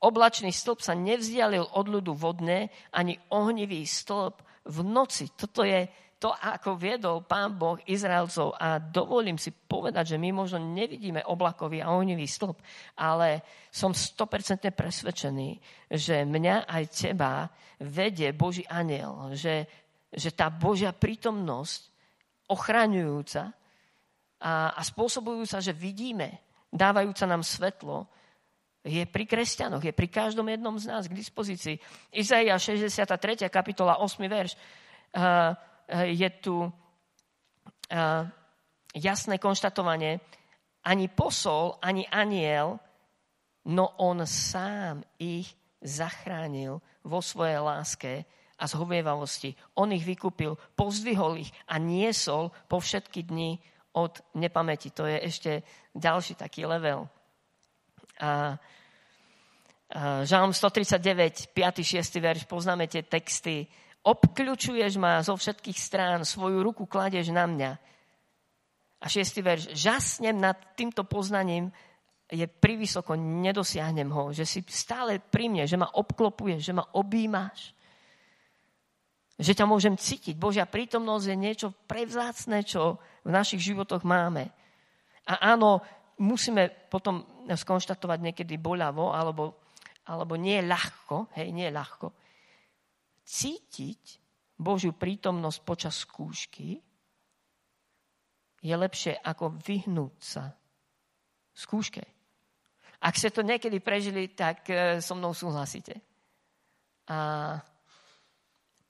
Oblačný 0.00 0.48
stĺp 0.48 0.80
sa 0.80 0.96
nevzdialil 0.96 1.68
od 1.76 1.86
ľudu 1.92 2.16
vodne, 2.16 2.72
ani 2.96 3.20
ohnivý 3.28 3.84
stĺp 3.84 4.40
v 4.72 4.78
noci. 4.80 5.36
Toto 5.36 5.60
je 5.60 5.84
to, 6.16 6.32
ako 6.32 6.80
viedol 6.80 7.26
pán 7.28 7.58
Boh 7.60 7.76
Izraelcov. 7.84 8.56
A 8.56 8.80
dovolím 8.80 9.36
si 9.36 9.52
povedať, 9.52 10.16
že 10.16 10.22
my 10.22 10.32
možno 10.32 10.64
nevidíme 10.64 11.20
oblakový 11.26 11.84
a 11.84 11.92
ohnivý 11.92 12.24
stĺp, 12.24 12.56
ale 12.96 13.44
som 13.68 13.92
100% 13.92 14.72
presvedčený, 14.72 15.48
že 15.92 16.24
mňa 16.24 16.66
aj 16.66 16.84
teba 16.88 17.50
vedie 17.82 18.32
Boží 18.32 18.64
aniel, 18.70 19.34
že, 19.36 19.66
že 20.08 20.30
tá 20.32 20.48
Božia 20.48 20.94
prítomnosť 20.94 21.90
ochraňujúca 22.48 23.42
a, 24.42 24.74
a 24.74 24.80
spôsobujúca, 24.82 25.58
že 25.58 25.74
vidíme, 25.74 26.51
dávajúca 26.72 27.28
nám 27.28 27.44
svetlo, 27.44 28.08
je 28.82 29.06
pri 29.06 29.24
kresťanoch, 29.28 29.84
je 29.84 29.94
pri 29.94 30.08
každom 30.10 30.48
jednom 30.50 30.74
z 30.74 30.90
nás 30.90 31.06
k 31.06 31.14
dispozícii. 31.14 31.78
Izaia 32.10 32.58
63. 32.58 33.46
kapitola 33.46 34.02
8. 34.02 34.18
verš. 34.26 34.58
Uh, 35.12 35.54
Eh, 35.92 36.16
je 36.16 36.30
tu 36.40 36.64
eh, 36.64 38.24
jasné 38.94 39.36
konštatovanie, 39.36 40.20
ani 40.88 41.06
posol, 41.12 41.76
ani 41.84 42.08
aniel, 42.08 42.80
no 43.68 43.86
on 44.00 44.24
sám 44.26 45.04
ich 45.20 45.52
zachránil 45.84 46.80
vo 47.04 47.20
svojej 47.20 47.60
láske 47.60 48.12
a 48.56 48.64
zhovievavosti. 48.64 49.52
On 49.76 49.90
ich 49.92 50.06
vykúpil, 50.06 50.56
pozdvihol 50.72 51.44
ich 51.44 51.52
a 51.68 51.76
niesol 51.76 52.48
po 52.70 52.80
všetky 52.80 53.28
dni 53.28 53.60
od 53.92 54.20
nepamäti. 54.34 54.90
To 54.96 55.04
je 55.04 55.18
ešte 55.20 55.50
ďalší 55.92 56.34
taký 56.36 56.64
level. 56.64 57.08
A, 58.20 58.56
a 59.92 60.24
Žalm 60.24 60.56
139, 60.56 61.52
5. 61.52 62.00
6. 62.00 62.20
verš, 62.20 62.42
poznáme 62.48 62.88
tie 62.88 63.04
texty 63.04 63.68
obkľúčuješ 64.02 64.98
ma 64.98 65.22
zo 65.22 65.38
všetkých 65.38 65.78
strán, 65.78 66.26
svoju 66.26 66.62
ruku 66.62 66.84
kladeš 66.90 67.30
na 67.30 67.46
mňa. 67.46 67.70
A 69.02 69.06
šiestý 69.10 69.42
verš, 69.42 69.74
žasnem 69.74 70.38
nad 70.38 70.58
týmto 70.78 71.02
poznaním, 71.06 71.70
je 72.32 72.46
privysoko, 72.48 73.12
nedosiahnem 73.18 74.08
ho, 74.08 74.32
že 74.32 74.46
si 74.48 74.64
stále 74.70 75.20
pri 75.20 75.52
mne, 75.52 75.64
že 75.68 75.76
ma 75.76 75.90
obklopuješ, 75.90 76.60
že 76.64 76.72
ma 76.72 76.86
objímaš, 76.96 77.76
že 79.42 79.58
ťa 79.58 79.66
môžem 79.66 79.98
cítiť. 79.98 80.38
Božia 80.38 80.64
prítomnosť 80.64 81.26
je 81.26 81.36
niečo 81.36 81.68
prevzácne, 81.90 82.62
čo 82.62 83.02
v 83.26 83.30
našich 83.34 83.58
životoch 83.58 84.06
máme. 84.06 84.46
A 85.26 85.54
áno, 85.54 85.82
musíme 86.22 86.70
potom 86.86 87.26
skonštatovať 87.50 88.18
niekedy 88.22 88.54
boľavo, 88.56 89.10
alebo, 89.10 89.58
alebo 90.06 90.38
nie 90.38 90.62
ľahko, 90.62 91.34
hej, 91.34 91.50
nie 91.50 91.66
ľahko, 91.68 92.14
cítiť 93.26 94.22
Božiu 94.58 94.94
prítomnosť 94.94 95.58
počas 95.66 95.94
skúšky 96.06 96.78
je 98.62 98.74
lepšie 98.78 99.18
ako 99.18 99.58
vyhnúť 99.58 100.14
sa 100.22 100.54
skúške. 101.50 102.02
Ak 103.02 103.18
ste 103.18 103.34
to 103.34 103.42
niekedy 103.42 103.82
prežili, 103.82 104.30
tak 104.30 104.70
e, 104.70 105.02
so 105.02 105.18
mnou 105.18 105.34
súhlasíte. 105.34 105.98
A 107.10 107.58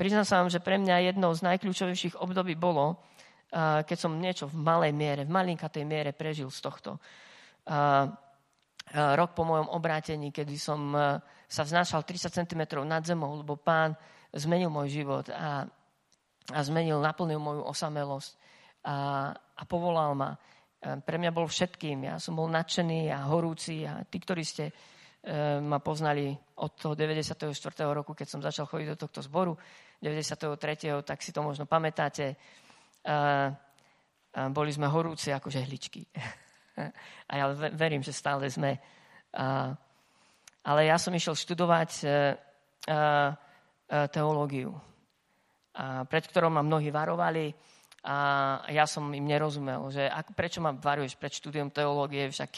priznám 0.03 0.27
sa 0.27 0.43
vám, 0.43 0.51
že 0.51 0.59
pre 0.59 0.83
mňa 0.83 1.15
jednou 1.15 1.31
z 1.31 1.47
najkľúčovejších 1.47 2.19
období 2.19 2.59
bolo, 2.59 2.99
keď 3.87 3.95
som 3.95 4.19
niečo 4.19 4.51
v 4.51 4.59
malej 4.59 4.91
miere, 4.91 5.23
v 5.23 5.31
malinkatej 5.31 5.87
miere 5.87 6.11
prežil 6.11 6.51
z 6.51 6.59
tohto. 6.59 6.99
Rok 8.91 9.31
po 9.39 9.47
mojom 9.47 9.71
obrátení, 9.71 10.35
kedy 10.35 10.59
som 10.59 10.93
e, 10.93 11.17
sa 11.49 11.63
vznášal 11.65 12.05
30 12.05 12.29
cm 12.29 12.83
nad 12.85 13.01
zemou, 13.07 13.41
lebo 13.41 13.57
pán 13.57 13.97
zmenil 14.35 14.69
môj 14.69 15.01
život 15.01 15.33
a, 15.33 15.65
a 16.51 16.59
zmenil, 16.61 17.01
naplnil 17.01 17.41
moju 17.41 17.63
osamelosť 17.73 18.33
a, 18.85 18.97
a 19.33 19.63
povolal 19.65 20.13
ma. 20.13 20.37
Pre 20.83 21.17
mňa 21.17 21.31
bol 21.31 21.49
všetkým. 21.49 22.11
Ja 22.11 22.19
som 22.19 22.37
bol 22.37 22.51
nadšený 22.53 23.09
a 23.15 23.31
horúci 23.31 23.87
a 23.87 24.03
tí, 24.05 24.19
ktorí 24.19 24.45
ste 24.45 24.69
e, 24.69 24.73
ma 25.63 25.79
poznali 25.79 26.35
od 26.59 26.73
toho 26.75 26.99
94. 26.99 27.47
roku, 27.95 28.11
keď 28.11 28.27
som 28.27 28.43
začal 28.43 28.67
chodiť 28.67 28.89
do 28.95 28.99
tohto 29.07 29.23
zboru, 29.23 29.55
93. 30.03 30.59
tak 31.07 31.23
si 31.23 31.31
to 31.31 31.47
možno 31.47 31.63
pamätáte. 31.63 32.35
A 33.07 33.55
boli 34.51 34.71
sme 34.75 34.91
horúci 34.91 35.31
ako 35.31 35.47
žehličky. 35.47 36.03
a 37.31 37.33
ja 37.39 37.45
verím, 37.55 38.03
že 38.03 38.11
stále 38.11 38.51
sme. 38.51 38.83
Ale 40.67 40.81
ja 40.83 40.99
som 40.99 41.15
išiel 41.15 41.39
študovať 41.39 41.91
e, 42.03 42.07
E, 43.93 44.09
teológiu, 44.09 44.73
a 45.77 46.09
pred 46.09 46.25
ktorou 46.25 46.49
ma 46.49 46.65
mnohí 46.65 46.89
varovali 46.89 47.53
a 48.03 48.17
ja 48.67 48.83
som 48.83 49.07
im 49.15 49.23
nerozumel, 49.23 49.87
že 49.95 50.11
ak, 50.11 50.35
prečo 50.35 50.59
ma 50.59 50.75
varuješ 50.75 51.15
pred 51.15 51.31
štúdiom 51.31 51.71
teológie, 51.71 52.27
však 52.35 52.51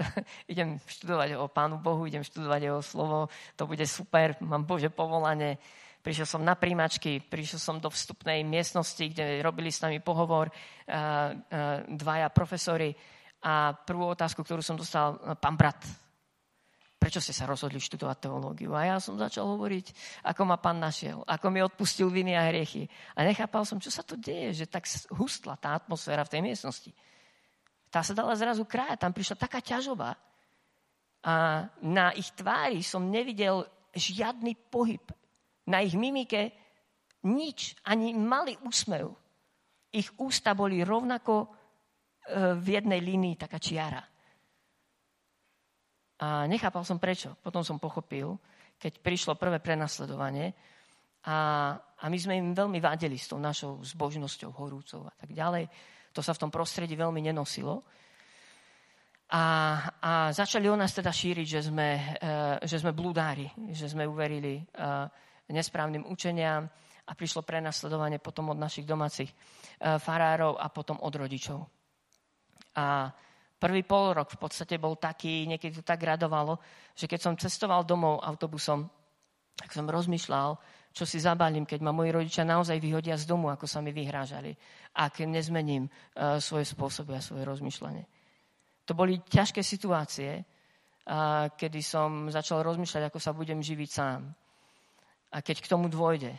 idem 0.52 0.76
študovať 0.76 1.40
o 1.40 1.48
Pánu 1.48 1.80
Bohu, 1.80 2.04
idem 2.04 2.20
študovať 2.20 2.60
jeho 2.68 2.82
slovo, 2.84 3.32
to 3.56 3.64
bude 3.64 3.84
super, 3.88 4.36
mám 4.44 4.68
Bože 4.68 4.92
povolanie. 4.92 5.56
Prišiel 6.04 6.28
som 6.28 6.44
na 6.44 6.52
príjmačky, 6.52 7.20
prišiel 7.20 7.60
som 7.60 7.76
do 7.80 7.88
vstupnej 7.88 8.44
miestnosti, 8.44 9.00
kde 9.00 9.40
robili 9.40 9.72
s 9.72 9.80
nami 9.80 10.04
pohovor 10.04 10.48
a, 10.48 10.52
a, 10.88 11.00
dvaja 11.88 12.28
profesori 12.28 12.92
a 13.40 13.72
prvú 13.72 14.12
otázku, 14.12 14.44
ktorú 14.44 14.60
som 14.60 14.76
dostal, 14.76 15.16
pán 15.40 15.56
brat, 15.56 15.80
prečo 17.00 17.24
ste 17.24 17.32
sa 17.32 17.48
rozhodli 17.48 17.80
študovať 17.80 18.28
teológiu? 18.28 18.76
A 18.76 18.92
ja 18.92 18.96
som 19.00 19.16
začal 19.16 19.48
hovoriť, 19.48 19.96
ako 20.28 20.42
ma 20.44 20.60
pán 20.60 20.76
našiel, 20.76 21.24
ako 21.24 21.48
mi 21.48 21.64
odpustil 21.64 22.12
viny 22.12 22.36
a 22.36 22.52
hriechy. 22.52 22.84
A 23.16 23.24
nechápal 23.24 23.64
som, 23.64 23.80
čo 23.80 23.88
sa 23.88 24.04
to 24.04 24.20
deje, 24.20 24.52
že 24.52 24.66
tak 24.68 24.84
hustla 25.16 25.56
tá 25.56 25.80
atmosféra 25.80 26.28
v 26.28 26.32
tej 26.36 26.40
miestnosti. 26.44 26.92
Tá 27.88 28.04
sa 28.04 28.12
dala 28.12 28.36
zrazu 28.36 28.68
krájať, 28.68 29.00
tam 29.00 29.16
prišla 29.16 29.40
taká 29.40 29.64
ťažoba. 29.64 30.12
A 31.24 31.34
na 31.80 32.12
ich 32.12 32.28
tvári 32.36 32.84
som 32.84 33.08
nevidel 33.08 33.64
žiadny 33.96 34.52
pohyb. 34.68 35.02
Na 35.64 35.80
ich 35.80 35.96
mimike 35.96 36.52
nič, 37.24 37.80
ani 37.88 38.12
malý 38.12 38.60
úsmev. 38.60 39.16
Ich 39.90 40.12
ústa 40.20 40.52
boli 40.52 40.84
rovnako 40.84 41.44
e, 41.44 41.48
v 42.60 42.66
jednej 42.76 43.00
línii 43.02 43.34
taká 43.40 43.58
čiara. 43.58 44.09
A 46.20 46.44
nechápal 46.44 46.84
som 46.84 47.00
prečo. 47.00 47.32
Potom 47.40 47.64
som 47.64 47.80
pochopil, 47.80 48.36
keď 48.76 49.00
prišlo 49.00 49.40
prvé 49.40 49.56
prenasledovanie 49.56 50.52
a, 51.24 51.72
a 51.76 52.04
my 52.08 52.18
sme 52.20 52.36
im 52.36 52.52
veľmi 52.52 52.80
vadili 52.80 53.16
s 53.16 53.28
tou 53.28 53.40
našou 53.40 53.80
zbožnosťou 53.80 54.52
horúcou 54.56 55.08
a 55.08 55.14
tak 55.16 55.32
ďalej. 55.32 55.68
To 56.12 56.20
sa 56.20 56.36
v 56.36 56.40
tom 56.44 56.50
prostredí 56.52 56.96
veľmi 56.96 57.20
nenosilo. 57.24 57.84
A, 59.30 59.44
a 60.02 60.12
začali 60.34 60.66
o 60.66 60.74
nás 60.74 60.90
teda 60.90 61.14
šíriť, 61.14 61.46
že 61.46 61.60
sme, 61.70 61.88
uh, 62.18 62.58
že 62.66 62.82
sme 62.82 62.90
blúdári, 62.90 63.46
že 63.70 63.86
sme 63.86 64.02
uverili 64.02 64.58
uh, 64.58 65.06
nesprávnym 65.46 66.02
učeniam 66.02 66.66
a 67.06 67.12
prišlo 67.14 67.46
prenasledovanie 67.46 68.18
potom 68.18 68.50
od 68.50 68.58
našich 68.58 68.82
domácich 68.82 69.30
uh, 69.30 70.02
farárov 70.02 70.58
a 70.58 70.66
potom 70.68 70.98
od 70.98 71.14
rodičov. 71.14 71.62
A 72.74 73.06
Prvý 73.60 73.84
pol 73.84 74.16
rok 74.16 74.32
v 74.32 74.40
podstate 74.40 74.80
bol 74.80 74.96
taký, 74.96 75.44
niekedy 75.44 75.78
to 75.78 75.84
tak 75.84 76.00
radovalo, 76.00 76.56
že 76.96 77.04
keď 77.04 77.20
som 77.20 77.34
cestoval 77.36 77.84
domov 77.84 78.24
autobusom, 78.24 78.88
tak 79.52 79.76
som 79.76 79.84
rozmýšľal, 79.84 80.56
čo 80.96 81.04
si 81.04 81.20
zabalím, 81.20 81.68
keď 81.68 81.84
ma 81.84 81.92
moji 81.92 82.08
rodičia 82.08 82.48
naozaj 82.48 82.80
vyhodia 82.80 83.20
z 83.20 83.28
domu, 83.28 83.52
ako 83.52 83.68
sa 83.68 83.84
mi 83.84 83.92
vyhrážali, 83.92 84.56
ak 84.96 85.22
nezmením 85.28 85.86
uh, 85.86 86.40
svoje 86.40 86.66
spôsoby 86.72 87.14
a 87.14 87.20
svoje 87.20 87.44
rozmýšľanie. 87.44 88.04
To 88.88 88.96
boli 88.96 89.20
ťažké 89.22 89.60
situácie, 89.60 90.40
uh, 90.40 91.52
kedy 91.52 91.84
som 91.84 92.32
začal 92.32 92.64
rozmýšľať, 92.64 93.12
ako 93.12 93.20
sa 93.20 93.36
budem 93.36 93.60
živiť 93.60 93.90
sám. 93.92 94.24
A 95.30 95.44
keď 95.44 95.62
k 95.62 95.70
tomu 95.70 95.92
dôjde. 95.92 96.32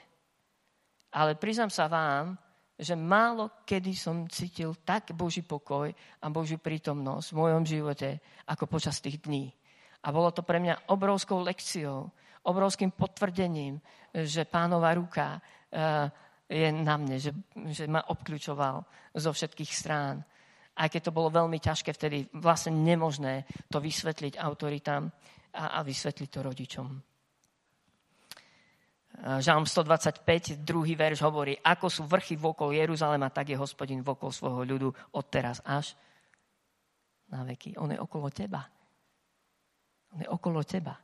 Ale 1.14 1.38
priznám 1.38 1.70
sa 1.70 1.86
vám, 1.86 2.36
že 2.82 2.98
málo 2.98 3.62
kedy 3.62 3.94
som 3.94 4.26
cítil 4.26 4.74
tak 4.82 5.14
Boží 5.14 5.46
pokoj 5.46 5.94
a 5.94 6.26
Božiu 6.34 6.58
prítomnosť 6.58 7.30
v 7.30 7.38
mojom 7.38 7.64
živote, 7.64 8.18
ako 8.50 8.66
počas 8.66 8.98
tých 8.98 9.22
dní. 9.22 9.54
A 10.02 10.10
bolo 10.10 10.34
to 10.34 10.42
pre 10.42 10.58
mňa 10.58 10.90
obrovskou 10.90 11.46
lekciou, 11.46 12.10
obrovským 12.50 12.90
potvrdením, 12.90 13.78
že 14.10 14.50
pánova 14.50 14.98
ruka 14.98 15.38
uh, 15.38 16.10
je 16.50 16.74
na 16.74 16.98
mne, 16.98 17.22
že, 17.22 17.32
že 17.70 17.86
ma 17.86 18.02
obklúčoval 18.10 18.82
zo 19.14 19.30
všetkých 19.30 19.72
strán. 19.72 20.26
Aj 20.74 20.90
keď 20.90 21.14
to 21.14 21.16
bolo 21.16 21.30
veľmi 21.30 21.62
ťažké 21.62 21.94
vtedy, 21.94 22.34
vlastne 22.42 22.74
nemožné 22.74 23.46
to 23.70 23.78
vysvetliť 23.78 24.42
autoritám 24.42 25.06
a, 25.54 25.78
a 25.78 25.80
vysvetliť 25.86 26.30
to 26.34 26.40
rodičom. 26.42 27.11
Žalm 29.22 29.70
125, 29.70 30.66
druhý 30.66 30.98
verš 30.98 31.22
hovorí, 31.22 31.54
ako 31.54 31.88
sú 31.94 32.10
vrchy 32.10 32.34
vokol 32.34 32.74
Jeruzalema, 32.74 33.30
tak 33.30 33.54
je 33.54 33.58
hospodin 33.58 34.02
vokol 34.02 34.34
svojho 34.34 34.66
ľudu 34.66 34.90
od 35.14 35.26
teraz 35.30 35.62
až 35.62 35.94
na 37.30 37.46
veky. 37.46 37.78
On 37.78 37.94
je 37.94 38.02
okolo 38.02 38.34
teba. 38.34 38.66
On 40.18 40.20
je 40.26 40.28
okolo 40.28 40.66
teba. 40.66 40.98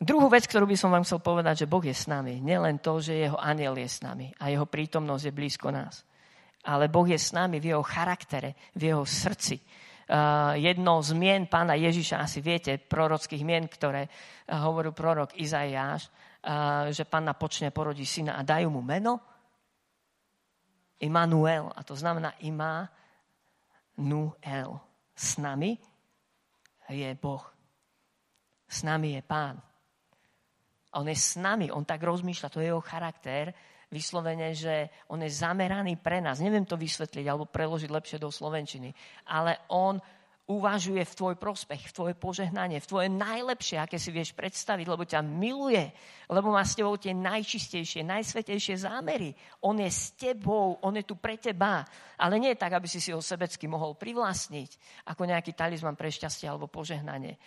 Druhú 0.00 0.32
vec, 0.32 0.48
ktorú 0.48 0.64
by 0.64 0.76
som 0.80 0.88
vám 0.88 1.04
chcel 1.04 1.20
povedať, 1.20 1.64
že 1.64 1.70
Boh 1.70 1.84
je 1.84 1.92
s 1.92 2.08
nami. 2.08 2.40
Nielen 2.40 2.80
to, 2.80 3.04
že 3.04 3.28
jeho 3.28 3.36
aniel 3.36 3.76
je 3.76 3.84
s 3.84 4.00
nami 4.00 4.32
a 4.40 4.48
jeho 4.48 4.64
prítomnosť 4.64 5.28
je 5.28 5.36
blízko 5.36 5.68
nás. 5.68 6.08
Ale 6.64 6.88
Boh 6.88 7.04
je 7.04 7.20
s 7.20 7.36
nami 7.36 7.60
v 7.60 7.76
jeho 7.76 7.84
charaktere, 7.84 8.56
v 8.72 8.88
jeho 8.88 9.04
srdci. 9.04 9.60
Uh, 10.10 10.56
jedno 10.56 11.04
z 11.04 11.12
mien 11.12 11.44
pána 11.44 11.76
Ježiša, 11.76 12.24
asi 12.24 12.40
viete, 12.40 12.80
prorockých 12.80 13.44
mien, 13.44 13.68
ktoré 13.68 14.08
uh, 14.08 14.64
hovoril 14.64 14.96
prorok 14.96 15.36
Izaiáš, 15.36 16.08
že 16.90 17.04
pána 17.04 17.36
počne 17.36 17.68
porodí 17.68 18.08
syna 18.08 18.40
a 18.40 18.42
dajú 18.42 18.72
mu 18.72 18.80
meno 18.80 19.20
Immanuel. 21.00 21.72
A 21.72 21.80
to 21.84 21.96
znamená 21.96 22.36
Immanuel. 22.44 22.88
S 25.16 25.36
nami 25.36 25.76
je 26.88 27.10
Boh. 27.20 27.44
S 28.70 28.82
nami 28.82 29.18
je 29.18 29.22
pán. 29.24 29.60
On 30.98 31.06
je 31.06 31.14
s 31.14 31.38
nami, 31.38 31.70
on 31.70 31.86
tak 31.86 32.02
rozmýšľa, 32.02 32.50
to 32.50 32.58
je 32.58 32.66
jeho 32.66 32.82
charakter, 32.82 33.54
vyslovene, 33.90 34.54
že 34.54 34.90
on 35.10 35.22
je 35.22 35.30
zameraný 35.30 35.98
pre 35.98 36.22
nás. 36.22 36.42
Neviem 36.42 36.66
to 36.66 36.78
vysvetliť 36.78 37.26
alebo 37.26 37.46
preložiť 37.46 37.90
lepšie 37.90 38.18
do 38.22 38.30
slovenčiny, 38.30 38.90
ale 39.26 39.66
on 39.70 39.98
uvažuje 40.50 41.06
v 41.06 41.14
tvoj 41.14 41.34
prospech, 41.38 41.86
v 41.86 41.94
tvoje 41.94 42.14
požehnanie, 42.18 42.82
v 42.82 42.90
tvoje 42.90 43.06
najlepšie, 43.06 43.78
aké 43.78 44.02
si 44.02 44.10
vieš 44.10 44.34
predstaviť, 44.34 44.86
lebo 44.90 45.06
ťa 45.06 45.22
miluje, 45.22 45.86
lebo 46.26 46.50
má 46.50 46.66
s 46.66 46.74
tebou 46.74 46.98
tie 46.98 47.14
najčistejšie, 47.14 48.02
najsvetejšie 48.02 48.82
zámery. 48.82 49.30
On 49.62 49.78
je 49.78 49.86
s 49.86 50.18
tebou, 50.18 50.82
on 50.82 50.98
je 50.98 51.06
tu 51.06 51.14
pre 51.14 51.38
teba. 51.38 51.86
Ale 52.18 52.42
nie 52.42 52.58
tak, 52.58 52.74
aby 52.74 52.90
si 52.90 52.98
si 52.98 53.14
ho 53.14 53.22
sebecky 53.22 53.70
mohol 53.70 53.94
privlastniť, 53.94 55.04
ako 55.06 55.22
nejaký 55.30 55.54
talizman 55.54 55.94
pre 55.94 56.10
šťastie 56.10 56.50
alebo 56.50 56.66
požehnanie 56.66 57.38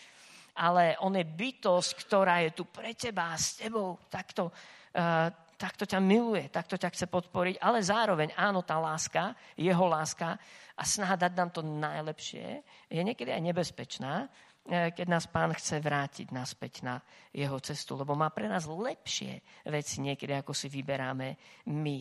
ale 0.53 0.93
on 1.01 1.17
je 1.17 1.25
bytosť, 1.25 1.89
ktorá 2.05 2.45
je 2.45 2.53
tu 2.53 2.69
pre 2.69 2.93
teba 2.93 3.33
s 3.33 3.57
tebou. 3.57 3.97
Takto, 4.05 4.53
uh, 4.53 5.25
takto 5.57 5.87
ťa 5.87 5.99
miluje, 6.03 6.49
takto 6.49 6.75
ťa 6.75 6.89
chce 6.91 7.05
podporiť, 7.07 7.61
ale 7.61 7.79
zároveň 7.83 8.33
áno, 8.35 8.61
tá 8.65 8.77
láska, 8.77 9.37
jeho 9.57 9.85
láska 9.87 10.35
a 10.73 10.83
snaha 10.83 11.15
dať 11.15 11.33
nám 11.37 11.49
to 11.53 11.61
najlepšie 11.61 12.61
je 12.89 13.01
niekedy 13.01 13.29
aj 13.29 13.41
nebezpečná, 13.41 14.13
eh, 14.25 14.91
keď 14.91 15.07
nás 15.07 15.25
pán 15.29 15.53
chce 15.53 15.79
vrátiť 15.79 16.33
naspäť 16.33 16.85
na 16.85 16.95
jeho 17.31 17.57
cestu, 17.61 17.97
lebo 17.97 18.17
má 18.17 18.29
pre 18.33 18.49
nás 18.49 18.65
lepšie 18.65 19.39
veci 19.69 20.01
niekedy, 20.01 20.33
ako 20.33 20.53
si 20.53 20.67
vyberáme 20.69 21.37
my. 21.69 21.99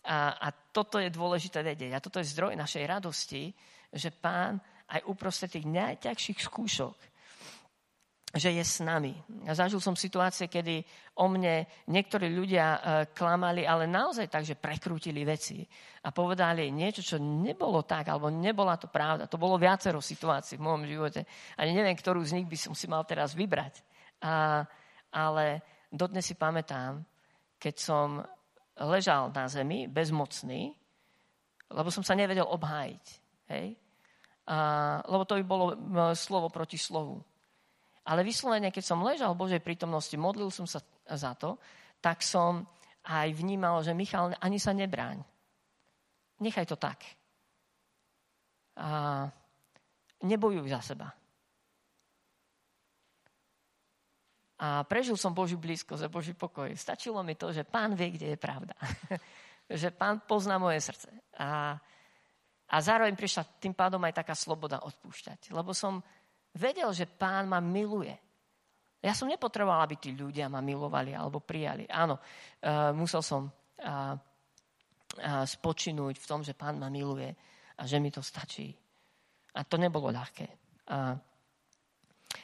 A, 0.00 0.40
a 0.40 0.48
toto 0.72 0.96
je 0.96 1.12
dôležité 1.12 1.60
vedieť. 1.60 1.92
A 1.92 2.00
toto 2.00 2.24
je 2.24 2.32
zdroj 2.32 2.56
našej 2.56 2.88
radosti, 2.88 3.52
že 3.92 4.08
pán 4.08 4.56
aj 4.90 5.04
uprostred 5.06 5.52
tých 5.52 5.68
najťažších 5.68 6.40
skúšok 6.40 6.96
že 8.30 8.54
je 8.54 8.62
s 8.62 8.78
nami. 8.78 9.10
Ja 9.42 9.58
zažil 9.58 9.82
som 9.82 9.98
situácie, 9.98 10.46
kedy 10.46 10.86
o 11.18 11.26
mne 11.26 11.66
niektorí 11.90 12.30
ľudia 12.30 12.66
e, 12.66 12.80
klamali, 13.10 13.66
ale 13.66 13.90
naozaj 13.90 14.30
tak, 14.30 14.46
že 14.46 14.54
prekrútili 14.54 15.26
veci 15.26 15.66
a 16.06 16.14
povedali 16.14 16.70
niečo, 16.70 17.02
čo 17.02 17.16
nebolo 17.18 17.82
tak, 17.82 18.06
alebo 18.06 18.30
nebola 18.30 18.78
to 18.78 18.86
pravda. 18.86 19.26
To 19.26 19.34
bolo 19.34 19.58
viacero 19.58 19.98
situácií 19.98 20.62
v 20.62 20.64
môjom 20.64 20.86
živote. 20.86 21.26
Ani 21.58 21.74
neviem, 21.74 21.98
ktorú 21.98 22.22
z 22.22 22.38
nich 22.38 22.46
by 22.46 22.54
som 22.54 22.72
si 22.78 22.86
mal 22.86 23.02
teraz 23.02 23.34
vybrať. 23.34 23.82
A, 24.22 24.62
ale 25.10 25.66
dodnes 25.90 26.22
si 26.22 26.38
pamätám, 26.38 27.02
keď 27.58 27.74
som 27.82 28.22
ležal 28.78 29.34
na 29.34 29.50
zemi, 29.50 29.90
bezmocný, 29.90 30.70
lebo 31.66 31.90
som 31.90 32.06
sa 32.06 32.14
nevedel 32.14 32.46
obhájiť. 32.46 33.06
Hej? 33.50 33.74
A, 34.46 34.56
lebo 35.02 35.26
to 35.26 35.34
by 35.34 35.42
bolo 35.42 35.66
slovo 36.14 36.46
proti 36.46 36.78
slovu. 36.78 37.26
Ale 38.06 38.24
vyslovene, 38.24 38.72
keď 38.72 38.84
som 38.84 39.04
ležal 39.04 39.36
v 39.36 39.42
Božej 39.44 39.60
prítomnosti, 39.60 40.16
modlil 40.16 40.48
som 40.48 40.64
sa 40.64 40.80
za 41.04 41.32
to, 41.36 41.60
tak 42.00 42.24
som 42.24 42.64
aj 43.04 43.28
vnímal, 43.36 43.80
že 43.84 43.96
Michal, 43.96 44.32
ani 44.40 44.56
sa 44.56 44.72
nebráň. 44.72 45.20
Nechaj 46.40 46.66
to 46.68 46.76
tak. 46.80 47.04
A 48.80 49.28
nebojuj 50.24 50.68
za 50.68 50.80
seba. 50.80 51.08
A 54.60 54.84
prežil 54.84 55.16
som 55.16 55.32
Božiu 55.32 55.56
blízkosť 55.56 56.04
a 56.04 56.12
Boží 56.12 56.36
pokoj. 56.36 56.68
Stačilo 56.76 57.24
mi 57.24 57.32
to, 57.32 57.48
že 57.48 57.64
pán 57.64 57.96
vie, 57.96 58.12
kde 58.12 58.36
je 58.36 58.38
pravda. 58.40 58.76
že 59.80 59.88
pán 59.88 60.20
pozná 60.28 60.60
moje 60.60 60.84
srdce. 60.84 61.08
A, 61.40 61.80
a 62.68 62.76
zároveň 62.76 63.16
prišla 63.16 63.56
tým 63.56 63.72
pádom 63.72 64.04
aj 64.04 64.20
taká 64.20 64.36
sloboda 64.36 64.84
odpúšťať. 64.84 65.56
Lebo 65.56 65.72
som 65.72 66.04
vedel, 66.54 66.90
že 66.94 67.06
pán 67.06 67.46
ma 67.46 67.62
miluje. 67.62 68.14
Ja 69.00 69.16
som 69.16 69.32
nepotreboval, 69.32 69.88
aby 69.88 69.96
tí 69.96 70.12
ľudia 70.12 70.52
ma 70.52 70.60
milovali 70.60 71.16
alebo 71.16 71.40
prijali. 71.40 71.88
Áno, 71.88 72.20
uh, 72.20 72.92
musel 72.92 73.24
som 73.24 73.48
uh, 73.48 74.12
uh, 74.12 75.44
spočinúť 75.48 76.20
v 76.20 76.28
tom, 76.28 76.44
že 76.44 76.52
pán 76.52 76.76
ma 76.76 76.92
miluje 76.92 77.32
a 77.80 77.82
že 77.88 77.96
mi 77.96 78.12
to 78.12 78.20
stačí. 78.20 78.68
A 79.56 79.64
to 79.64 79.80
nebolo 79.80 80.12
ľahké. 80.12 80.46
Uh, 80.92 81.16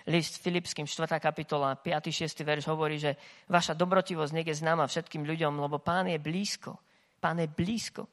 List 0.06 0.38
Filipským 0.42 0.86
4. 0.86 1.18
kapitola 1.18 1.74
5. 1.76 2.10
6. 2.10 2.42
verš 2.42 2.64
hovorí, 2.70 2.98
že 2.98 3.14
vaša 3.50 3.74
dobrotivosť 3.74 4.32
nech 4.34 4.48
je 4.48 4.56
známa 4.58 4.86
všetkým 4.86 5.26
ľuďom, 5.26 5.60
lebo 5.60 5.78
pán 5.78 6.10
je 6.10 6.18
blízko. 6.18 6.78
Pán 7.18 7.42
je 7.42 7.48
blízko. 7.50 8.06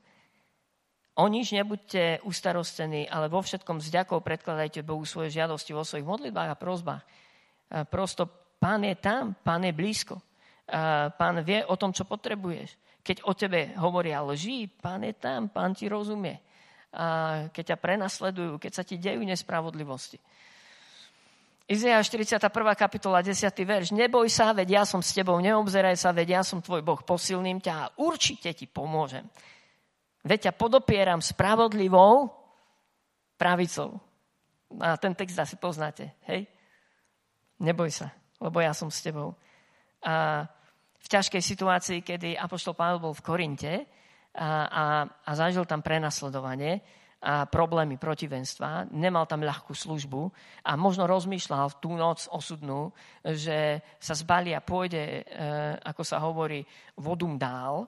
O 1.13 1.29
nič 1.29 1.53
nebuďte 1.53 2.25
ustarostení, 2.25 3.05
ale 3.05 3.29
vo 3.29 3.45
všetkom 3.45 3.77
s 3.77 3.93
ďakou 3.93 4.25
predkladajte 4.25 4.81
Bohu 4.81 5.05
svoje 5.05 5.29
žiadosti 5.29 5.69
vo 5.69 5.85
svojich 5.85 6.09
modlitbách 6.09 6.49
a 6.49 6.57
prozbách. 6.57 7.03
Prosto 7.93 8.25
pán 8.57 8.81
je 8.81 8.97
tam, 8.97 9.37
pán 9.37 9.61
je 9.61 9.73
blízko. 9.73 10.17
Pán 11.13 11.35
vie 11.45 11.61
o 11.69 11.77
tom, 11.77 11.93
čo 11.93 12.09
potrebuješ. 12.09 12.73
Keď 13.05 13.29
o 13.29 13.37
tebe 13.37 13.77
hovoria 13.77 14.25
lží, 14.25 14.65
pán 14.65 15.05
je 15.05 15.13
tam, 15.13 15.53
pán 15.53 15.77
ti 15.77 15.85
rozumie. 15.85 16.41
Keď 17.53 17.63
ťa 17.73 17.77
prenasledujú, 17.77 18.57
keď 18.57 18.71
sa 18.73 18.81
ti 18.81 18.97
dejú 18.97 19.21
nespravodlivosti. 19.21 20.17
Izea 21.69 22.01
41. 22.01 22.41
kapitola 22.73 23.21
10. 23.21 23.37
verš. 23.63 23.93
Neboj 23.93 24.27
sa, 24.33 24.49
veď 24.51 24.81
ja 24.81 24.83
som 24.83 24.99
s 24.99 25.13
tebou, 25.13 25.37
neobzeraj 25.37 25.95
sa, 25.95 26.09
veď 26.09 26.27
ja 26.37 26.41
som 26.41 26.57
tvoj 26.59 26.81
Boh, 26.81 26.99
posilným 27.05 27.61
ťa 27.61 27.73
a 27.77 27.91
určite 28.01 28.49
ti 28.51 28.65
pomôžem. 28.65 29.29
Veď 30.23 30.49
ťa 30.49 30.53
podopieram 30.55 31.19
spravodlivou 31.19 32.31
pravicou. 33.35 33.99
A 34.79 34.95
ten 34.95 35.13
text 35.13 35.35
asi 35.35 35.59
poznáte, 35.59 36.15
hej? 36.31 36.47
Neboj 37.59 37.91
sa, 37.91 38.09
lebo 38.39 38.63
ja 38.63 38.71
som 38.71 38.87
s 38.87 39.03
tebou. 39.03 39.35
A 40.03 40.47
v 41.03 41.07
ťažkej 41.11 41.43
situácii, 41.43 41.99
kedy 41.99 42.39
Apoštol 42.39 42.73
Pavel 42.75 43.03
bol 43.03 43.13
v 43.13 43.25
Korinte 43.25 43.73
a, 44.33 44.49
a, 44.65 44.83
a 45.03 45.31
zažil 45.35 45.67
tam 45.67 45.83
prenasledovanie 45.83 46.79
a 47.23 47.47
problémy 47.47 47.95
protivenstva, 47.95 48.91
nemal 48.91 49.23
tam 49.23 49.47
ľahkú 49.47 49.71
službu 49.71 50.27
a 50.67 50.75
možno 50.75 51.07
rozmýšľal 51.07 51.71
v 51.71 51.79
tú 51.79 51.95
noc 51.95 52.27
osudnú, 52.27 52.91
že 53.23 53.79
sa 53.95 54.11
zbalí 54.11 54.51
a 54.51 54.59
pôjde, 54.59 55.23
e, 55.23 55.41
ako 55.87 56.03
sa 56.03 56.19
hovorí, 56.19 56.67
vodum 56.99 57.39
dál 57.39 57.87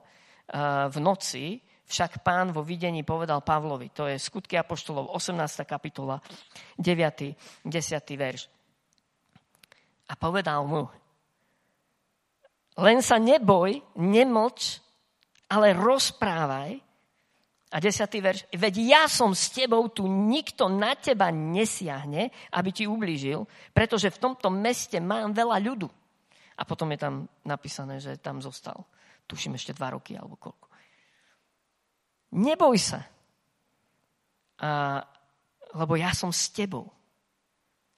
v 0.88 0.96
noci, 1.04 1.60
však 1.86 2.26
pán 2.26 2.50
vo 2.50 2.66
videní 2.66 3.06
povedal 3.06 3.40
Pavlovi, 3.46 3.94
to 3.94 4.10
je 4.10 4.18
skutky 4.18 4.58
Apoštolov, 4.58 5.14
18. 5.14 5.62
kapitola, 5.62 6.18
9. 6.78 7.64
10. 7.64 7.70
verš. 8.18 8.50
A 10.06 10.14
povedal 10.14 10.62
mu, 10.66 10.86
len 12.76 13.00
sa 13.00 13.16
neboj, 13.16 13.80
nemlč, 13.96 14.82
ale 15.48 15.72
rozprávaj. 15.72 16.84
A 17.66 17.82
10. 17.82 17.98
verš, 18.22 18.40
veď 18.54 18.74
ja 18.78 19.02
som 19.10 19.34
s 19.34 19.50
tebou, 19.50 19.90
tu 19.90 20.06
nikto 20.06 20.70
na 20.70 20.94
teba 20.94 21.34
nesiahne, 21.34 22.30
aby 22.54 22.70
ti 22.70 22.86
ublížil, 22.86 23.42
pretože 23.74 24.06
v 24.06 24.22
tomto 24.22 24.54
meste 24.54 24.96
mám 25.02 25.34
veľa 25.34 25.58
ľudu. 25.60 25.90
A 26.56 26.62
potom 26.64 26.88
je 26.94 26.98
tam 27.02 27.26
napísané, 27.42 27.98
že 27.98 28.22
tam 28.22 28.38
zostal. 28.38 28.86
Tuším 29.26 29.58
ešte 29.58 29.74
dva 29.74 29.92
roky 29.98 30.14
alebo 30.14 30.38
koľko. 30.38 30.66
Neboj 32.34 32.76
sa, 32.80 33.00
a, 34.58 34.98
lebo 35.76 35.94
ja 35.94 36.10
som 36.16 36.32
s 36.32 36.50
tebou. 36.50 36.90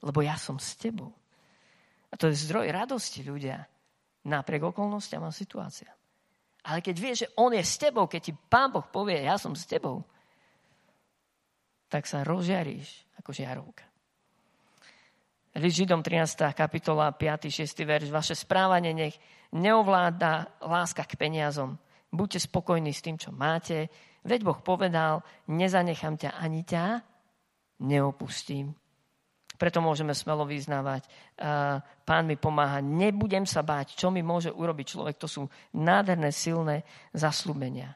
lebo 0.02 0.22
ja 0.22 0.38
som 0.38 0.58
s 0.62 0.78
tebou. 0.78 1.10
A 2.08 2.14
to 2.14 2.30
je 2.30 2.38
zdroj 2.46 2.70
radosti 2.70 3.26
ľudia, 3.26 3.66
napriek 4.24 4.62
okolnostiam 4.70 5.26
a 5.26 5.34
situáciám. 5.34 5.96
Ale 6.68 6.78
keď 6.84 6.96
vieš, 6.96 7.16
že 7.26 7.32
On 7.38 7.50
je 7.50 7.64
s 7.64 7.80
tebou, 7.80 8.06
keď 8.06 8.20
ti 8.22 8.32
Pán 8.34 8.70
Boh 8.70 8.84
povie, 8.86 9.24
ja 9.24 9.36
som 9.40 9.54
s 9.58 9.66
tebou, 9.66 10.04
tak 11.88 12.04
sa 12.04 12.22
rozžiaríš 12.22 13.08
ako 13.16 13.30
žiarovka. 13.32 13.84
List 15.58 15.80
Židom 15.80 16.04
13. 16.04 16.54
kapitola 16.54 17.10
5. 17.10 17.50
6. 17.50 17.66
verš. 17.82 18.12
Vaše 18.12 18.36
správanie 18.36 18.92
nech 18.94 19.16
neovláda 19.50 20.54
láska 20.62 21.02
k 21.02 21.18
peniazom. 21.18 21.80
Buďte 22.12 22.46
spokojní 22.46 22.92
s 22.92 23.02
tým, 23.02 23.16
čo 23.18 23.32
máte. 23.32 23.88
Veď 24.28 24.44
Boh 24.44 24.60
povedal, 24.60 25.24
nezanechám 25.48 26.20
ťa 26.20 26.36
ani 26.36 26.60
ťa, 26.68 27.00
neopustím. 27.88 28.76
Preto 29.58 29.82
môžeme 29.82 30.14
smelo 30.14 30.46
vyznávať, 30.46 31.08
pán 32.06 32.24
mi 32.28 32.38
pomáha, 32.38 32.78
nebudem 32.78 33.42
sa 33.42 33.64
báť, 33.66 33.98
čo 33.98 34.12
mi 34.12 34.22
môže 34.22 34.54
urobiť 34.54 34.86
človek. 34.86 35.16
To 35.18 35.26
sú 35.26 35.42
nádherné, 35.74 36.30
silné 36.30 36.86
zaslúbenia. 37.10 37.90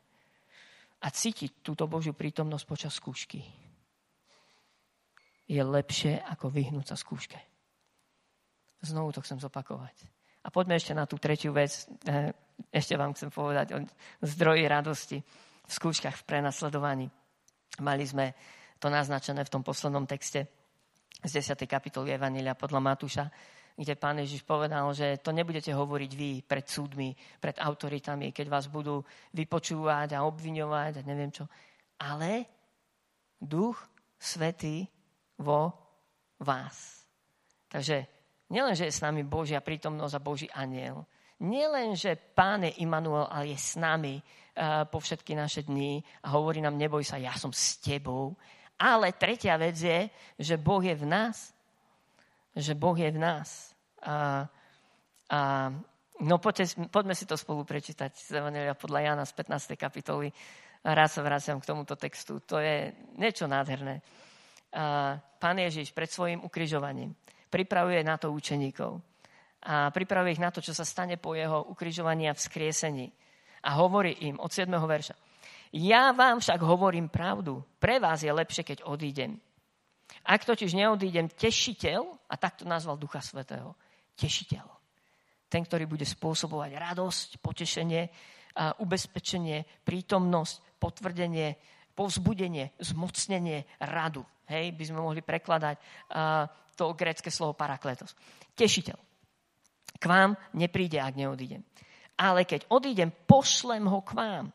A 1.03 1.07
cítiť 1.07 1.62
túto 1.62 1.87
Božiu 1.87 2.16
prítomnosť 2.16 2.64
počas 2.66 2.97
skúšky 2.97 3.45
je 5.47 5.62
lepšie, 5.62 6.18
ako 6.18 6.49
vyhnúť 6.49 6.95
sa 6.95 6.97
skúške. 6.97 7.37
Znovu 8.83 9.14
to 9.14 9.23
chcem 9.23 9.38
zopakovať. 9.38 9.95
A 10.42 10.51
poďme 10.51 10.81
ešte 10.81 10.97
na 10.97 11.07
tú 11.07 11.21
tretiu 11.21 11.55
vec. 11.55 11.71
Ešte 12.73 12.95
vám 12.99 13.14
chcem 13.14 13.31
povedať 13.31 13.66
o 13.77 13.79
zdroji 14.25 14.64
radosti 14.66 15.18
v 15.73 15.79
skúškach, 15.81 16.21
v 16.21 16.29
prenasledovaní. 16.29 17.09
Mali 17.81 18.05
sme 18.05 18.37
to 18.77 18.93
naznačené 18.93 19.41
v 19.41 19.53
tom 19.57 19.65
poslednom 19.65 20.05
texte 20.05 20.45
z 21.25 21.41
10. 21.41 21.65
kapitoly 21.65 22.13
Evanília 22.13 22.53
podľa 22.53 22.81
Matúša, 22.85 23.25
kde 23.73 23.97
pán 23.97 24.21
Ježiš 24.21 24.45
povedal, 24.45 24.85
že 24.93 25.17
to 25.25 25.33
nebudete 25.33 25.73
hovoriť 25.73 26.13
vy 26.13 26.45
pred 26.45 26.69
súdmi, 26.69 27.17
pred 27.41 27.57
autoritami, 27.57 28.37
keď 28.37 28.53
vás 28.53 28.69
budú 28.69 29.01
vypočúvať 29.33 30.13
a 30.13 30.29
obviňovať 30.29 31.01
a 31.01 31.07
neviem 31.09 31.33
čo. 31.33 31.49
Ale 32.05 32.45
duch 33.41 33.81
svetý 34.21 34.85
vo 35.41 35.73
vás. 36.45 37.09
Takže 37.73 38.05
nielen, 38.53 38.77
že 38.77 38.93
je 38.93 38.99
s 38.99 39.01
nami 39.01 39.25
Božia 39.25 39.65
prítomnosť 39.65 40.15
a 40.21 40.21
Boží 40.21 40.53
aniel, 40.53 41.09
nielen, 41.42 41.98
že 41.98 42.14
Pán 42.14 42.62
je 42.62 42.78
Immanuel, 42.81 43.26
ale 43.26 43.52
je 43.52 43.59
s 43.59 43.74
nami 43.74 44.22
uh, 44.22 44.87
po 44.87 45.02
všetky 45.02 45.35
naše 45.35 45.66
dni 45.66 45.98
a 46.22 46.38
hovorí 46.38 46.62
nám, 46.62 46.78
neboj 46.78 47.02
sa, 47.02 47.18
ja 47.18 47.35
som 47.35 47.50
s 47.50 47.83
tebou, 47.83 48.38
ale 48.78 49.14
tretia 49.14 49.59
vec 49.59 49.78
je, 49.78 50.11
že 50.38 50.59
Boh 50.59 50.83
je 50.83 50.94
v 50.94 51.07
nás. 51.07 51.55
Že 52.55 52.74
Boh 52.74 52.98
je 52.98 53.11
v 53.14 53.18
nás. 53.18 53.70
A, 54.02 54.46
a 55.31 55.40
no 56.18 56.42
poďte, 56.42 56.90
poďme 56.90 57.14
si 57.14 57.22
to 57.22 57.38
spolu 57.38 57.62
prečítať 57.62 58.11
z 58.11 58.42
Evangelia 58.42 58.74
podľa 58.74 59.00
Jana 59.07 59.24
z 59.24 59.33
15. 59.38 59.78
kapitoly. 59.78 60.35
Rád 60.83 61.11
sa 61.14 61.22
vraciam 61.22 61.62
k 61.62 61.68
tomuto 61.70 61.94
textu. 61.94 62.42
To 62.42 62.59
je 62.59 62.90
niečo 63.14 63.46
nádherné. 63.46 64.02
A 64.74 65.14
Pán 65.38 65.62
Ježiš 65.62 65.94
pred 65.94 66.11
svojim 66.11 66.42
ukrižovaním 66.42 67.14
pripravuje 67.52 68.02
na 68.02 68.18
to 68.18 68.35
učeníkov. 68.35 69.12
A 69.62 69.94
pripravuje 69.94 70.35
ich 70.35 70.42
na 70.42 70.51
to, 70.51 70.59
čo 70.59 70.75
sa 70.75 70.83
stane 70.83 71.14
po 71.16 71.38
jeho 71.38 71.70
ukrižovaní 71.70 72.27
a 72.27 72.35
vzkriesení. 72.35 73.07
A 73.62 73.79
hovorí 73.79 74.27
im 74.27 74.42
od 74.42 74.51
7. 74.51 74.66
verša. 74.75 75.14
Ja 75.72 76.12
vám 76.12 76.42
však 76.42 76.61
hovorím 76.61 77.09
pravdu. 77.09 77.62
Pre 77.79 77.96
vás 78.03 78.27
je 78.27 78.33
lepšie, 78.35 78.66
keď 78.66 78.79
odídem. 78.85 79.38
Ak 80.27 80.44
totiž 80.44 80.77
neodídem, 80.77 81.33
tešiteľ, 81.33 82.29
a 82.29 82.35
takto 82.37 82.68
nazval 82.68 83.01
Ducha 83.01 83.25
Svetého, 83.25 83.72
tešiteľ. 84.18 84.66
Ten, 85.48 85.62
ktorý 85.64 85.88
bude 85.88 86.05
spôsobovať 86.05 86.77
radosť, 86.77 87.29
potešenie, 87.40 88.03
a 88.53 88.77
ubezpečenie, 88.85 89.64
prítomnosť, 89.81 90.77
potvrdenie, 90.77 91.57
povzbudenie, 91.96 92.77
zmocnenie, 92.85 93.64
radu. 93.81 94.25
Hej, 94.44 94.77
by 94.77 94.85
sme 94.85 95.01
mohli 95.01 95.25
prekladať 95.25 95.77
uh, 95.81 96.44
to 96.77 96.92
grecké 96.92 97.33
slovo 97.33 97.57
parakletos. 97.57 98.12
Tešiteľ. 98.53 99.12
K 99.98 100.05
vám 100.05 100.37
nepríde, 100.55 101.00
ak 101.00 101.14
neodídem. 101.16 101.64
Ale 102.18 102.44
keď 102.44 102.68
odídem, 102.70 103.11
pošlem 103.26 103.88
ho 103.88 104.00
k 104.05 104.12
vám. 104.14 104.46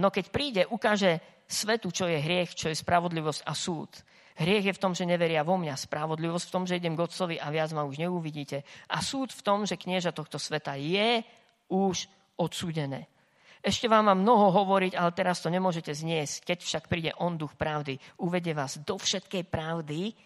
No 0.00 0.08
keď 0.08 0.24
príde, 0.32 0.62
ukáže 0.64 1.20
svetu, 1.44 1.92
čo 1.92 2.08
je 2.08 2.16
hriech, 2.16 2.56
čo 2.56 2.72
je 2.72 2.80
spravodlivosť 2.80 3.44
a 3.44 3.52
súd. 3.52 3.92
Hriech 4.32 4.72
je 4.72 4.76
v 4.76 4.82
tom, 4.82 4.96
že 4.96 5.04
neveria 5.04 5.44
vo 5.44 5.60
mňa. 5.60 5.76
Spravodlivosť 5.76 6.46
v 6.48 6.54
tom, 6.56 6.64
že 6.64 6.80
idem 6.80 6.96
k 6.96 7.04
Otcovi 7.04 7.36
a 7.36 7.52
viac 7.52 7.68
ma 7.76 7.84
už 7.84 8.00
neuvidíte. 8.00 8.64
A 8.88 9.04
súd 9.04 9.28
v 9.28 9.44
tom, 9.44 9.68
že 9.68 9.76
knieža 9.76 10.16
tohto 10.16 10.40
sveta 10.40 10.72
je 10.80 11.20
už 11.68 12.08
odsúdené. 12.40 13.12
Ešte 13.62 13.86
vám 13.86 14.10
mám 14.10 14.24
mnoho 14.24 14.50
hovoriť, 14.50 14.96
ale 14.96 15.12
teraz 15.14 15.44
to 15.44 15.52
nemôžete 15.52 15.92
zniesť. 15.92 16.48
Keď 16.48 16.58
však 16.64 16.84
príde 16.88 17.12
on 17.20 17.36
duch 17.36 17.54
pravdy, 17.54 17.94
uvede 18.24 18.56
vás 18.56 18.80
do 18.80 18.96
všetkej 18.98 19.46
pravdy, 19.46 20.16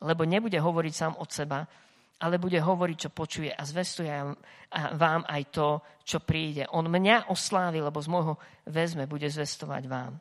lebo 0.00 0.22
nebude 0.24 0.56
hovoriť 0.56 0.94
sám 0.94 1.14
od 1.18 1.28
seba, 1.28 1.66
ale 2.22 2.38
bude 2.38 2.62
hovoriť, 2.62 2.96
čo 2.96 3.10
počuje 3.10 3.50
a 3.50 3.62
zvestuje 3.66 4.14
vám 4.94 5.22
aj 5.26 5.42
to, 5.50 5.82
čo 6.06 6.22
príde. 6.22 6.70
On 6.70 6.86
mňa 6.86 7.34
oslávi, 7.34 7.82
lebo 7.82 7.98
z 7.98 8.08
môjho 8.08 8.38
vezme 8.70 9.10
bude 9.10 9.26
zvestovať 9.26 9.82
vám. 9.90 10.14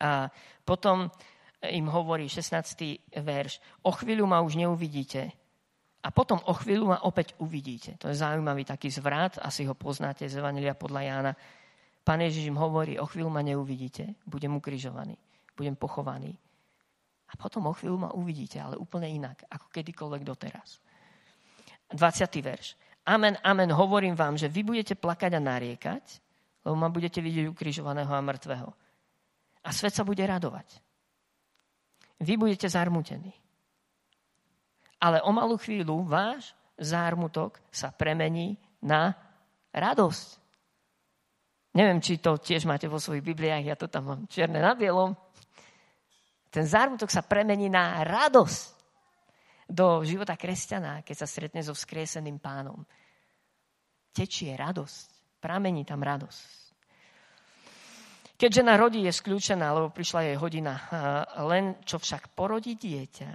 A 0.00 0.32
potom 0.64 1.12
im 1.60 1.86
hovorí 1.92 2.28
16. 2.28 3.20
verš, 3.20 3.60
o 3.84 3.92
chvíľu 3.92 4.24
ma 4.24 4.40
už 4.40 4.56
neuvidíte 4.56 5.28
a 6.04 6.08
potom 6.12 6.40
o 6.44 6.52
chvíľu 6.56 6.92
ma 6.92 6.98
opäť 7.04 7.36
uvidíte. 7.40 7.96
To 8.00 8.08
je 8.08 8.16
zaujímavý 8.16 8.64
taký 8.64 8.88
zvrat, 8.92 9.40
asi 9.40 9.64
ho 9.68 9.76
poznáte 9.76 10.28
z 10.28 10.40
Evangelia 10.40 10.76
podľa 10.76 11.00
Jána. 11.04 11.32
Pán 12.04 12.20
Ježiš 12.20 12.52
im 12.52 12.60
hovorí, 12.60 13.00
o 13.00 13.08
chvíľu 13.08 13.32
ma 13.32 13.40
neuvidíte, 13.40 14.20
budem 14.28 14.52
ukrižovaný, 14.56 15.16
budem 15.56 15.76
pochovaný. 15.76 16.36
A 17.32 17.40
potom 17.40 17.64
o 17.64 17.72
chvíľu 17.72 17.96
ma 17.96 18.10
uvidíte, 18.12 18.60
ale 18.60 18.76
úplne 18.76 19.08
inak, 19.08 19.48
ako 19.48 19.72
kedykoľvek 19.72 20.22
doteraz. 20.28 20.83
20. 21.92 22.40
verš. 22.40 22.76
Amen, 23.04 23.36
amen, 23.44 23.68
hovorím 23.68 24.16
vám, 24.16 24.40
že 24.40 24.48
vy 24.48 24.64
budete 24.64 24.96
plakať 24.96 25.36
a 25.36 25.40
nariekať, 25.40 26.04
lebo 26.64 26.76
ma 26.76 26.88
budete 26.88 27.20
vidieť 27.20 27.52
ukrižovaného 27.52 28.08
a 28.08 28.24
mŕtvého. 28.24 28.68
A 29.64 29.68
svet 29.72 29.92
sa 29.92 30.04
bude 30.04 30.24
radovať. 30.24 30.80
Vy 32.24 32.40
budete 32.40 32.64
zarmutení. 32.68 33.32
Ale 35.04 35.20
o 35.20 35.28
malú 35.36 35.60
chvíľu 35.60 36.08
váš 36.08 36.56
zármutok 36.80 37.60
sa 37.68 37.92
premení 37.92 38.56
na 38.80 39.12
radosť. 39.76 40.28
Neviem, 41.76 42.00
či 42.00 42.22
to 42.22 42.40
tiež 42.40 42.64
máte 42.64 42.88
vo 42.88 43.02
svojich 43.02 43.26
Bibliách, 43.26 43.68
ja 43.68 43.76
to 43.76 43.90
tam 43.90 44.04
mám 44.08 44.20
čierne 44.30 44.62
na 44.62 44.72
bielom. 44.72 45.12
Ten 46.48 46.64
zármutok 46.64 47.10
sa 47.10 47.26
premení 47.26 47.66
na 47.66 48.00
radosť 48.06 48.74
do 49.74 50.06
života 50.06 50.38
kresťana, 50.38 51.02
keď 51.02 51.16
sa 51.18 51.26
stretne 51.26 51.58
so 51.66 51.74
vzkrieseným 51.74 52.38
pánom. 52.38 52.86
Tečie 54.14 54.54
radosť, 54.54 55.42
pramení 55.42 55.82
tam 55.82 55.98
radosť. 56.06 56.62
Keď 58.38 58.50
žena 58.50 58.78
rodí, 58.78 59.02
je 59.02 59.10
skľúčená, 59.10 59.74
lebo 59.74 59.90
prišla 59.90 60.30
jej 60.30 60.36
hodina. 60.38 60.78
Len 61.50 61.82
čo 61.82 61.98
však 61.98 62.38
porodí 62.38 62.78
dieťa, 62.78 63.30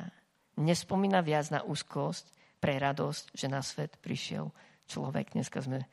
nespomína 0.64 1.20
viac 1.20 1.52
na 1.52 1.64
úzkosť 1.64 2.60
pre 2.60 2.80
radosť, 2.80 3.36
že 3.36 3.48
na 3.52 3.60
svet 3.60 4.00
prišiel 4.00 4.48
človek. 4.88 5.36
Dneska 5.36 5.60
sme 5.60 5.84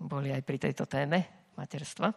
boli 0.00 0.32
aj 0.32 0.40
pri 0.44 0.56
tejto 0.56 0.88
téme 0.88 1.48
materstva. 1.56 2.12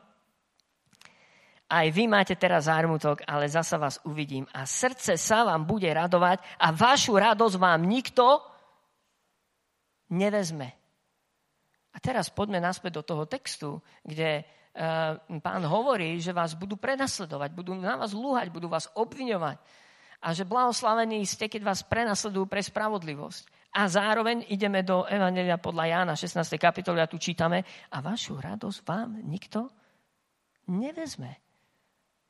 Aj 1.68 1.88
vy 1.92 2.08
máte 2.08 2.40
teraz 2.40 2.72
zármutok, 2.72 3.28
ale 3.28 3.52
zasa 3.52 3.76
vás 3.76 4.00
uvidím 4.08 4.48
a 4.56 4.64
srdce 4.64 5.20
sa 5.20 5.44
vám 5.44 5.68
bude 5.68 5.92
radovať 5.92 6.40
a 6.64 6.72
vašu 6.72 7.20
radosť 7.20 7.56
vám 7.60 7.84
nikto 7.84 8.40
nevezme. 10.16 10.72
A 11.92 11.98
teraz 12.00 12.32
poďme 12.32 12.64
naspäť 12.64 13.02
do 13.02 13.04
toho 13.04 13.24
textu, 13.28 13.84
kde 14.00 14.48
uh, 14.48 15.20
pán 15.44 15.64
hovorí, 15.68 16.24
že 16.24 16.32
vás 16.32 16.56
budú 16.56 16.80
prenasledovať, 16.80 17.50
budú 17.52 17.76
na 17.76 18.00
vás 18.00 18.16
lúhať, 18.16 18.48
budú 18.48 18.72
vás 18.72 18.88
obviňovať. 18.96 19.60
A 20.24 20.32
že 20.32 20.48
blahoslavení 20.48 21.20
ste, 21.28 21.52
keď 21.52 21.68
vás 21.68 21.84
prenasledujú 21.84 22.48
pre 22.48 22.64
spravodlivosť. 22.64 23.76
A 23.76 23.92
zároveň 23.92 24.48
ideme 24.50 24.82
do 24.88 25.04
Evangelia 25.06 25.60
podľa 25.60 25.86
Jána 25.86 26.14
16. 26.16 26.58
kapitoly 26.58 27.04
a 27.04 27.12
tu 27.12 27.20
čítame 27.20 27.62
a 27.92 27.98
vašu 28.00 28.40
radosť 28.40 28.80
vám 28.88 29.20
nikto 29.28 29.68
nevezme. 30.72 31.47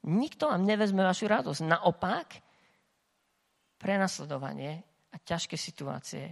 Nikto 0.08 0.48
vám 0.48 0.64
nevezme 0.64 1.04
vašu 1.04 1.28
radosť. 1.28 1.62
Naopak, 1.68 2.28
prenasledovanie 3.78 4.82
a 5.12 5.16
ťažké 5.20 5.60
situácie 5.60 6.32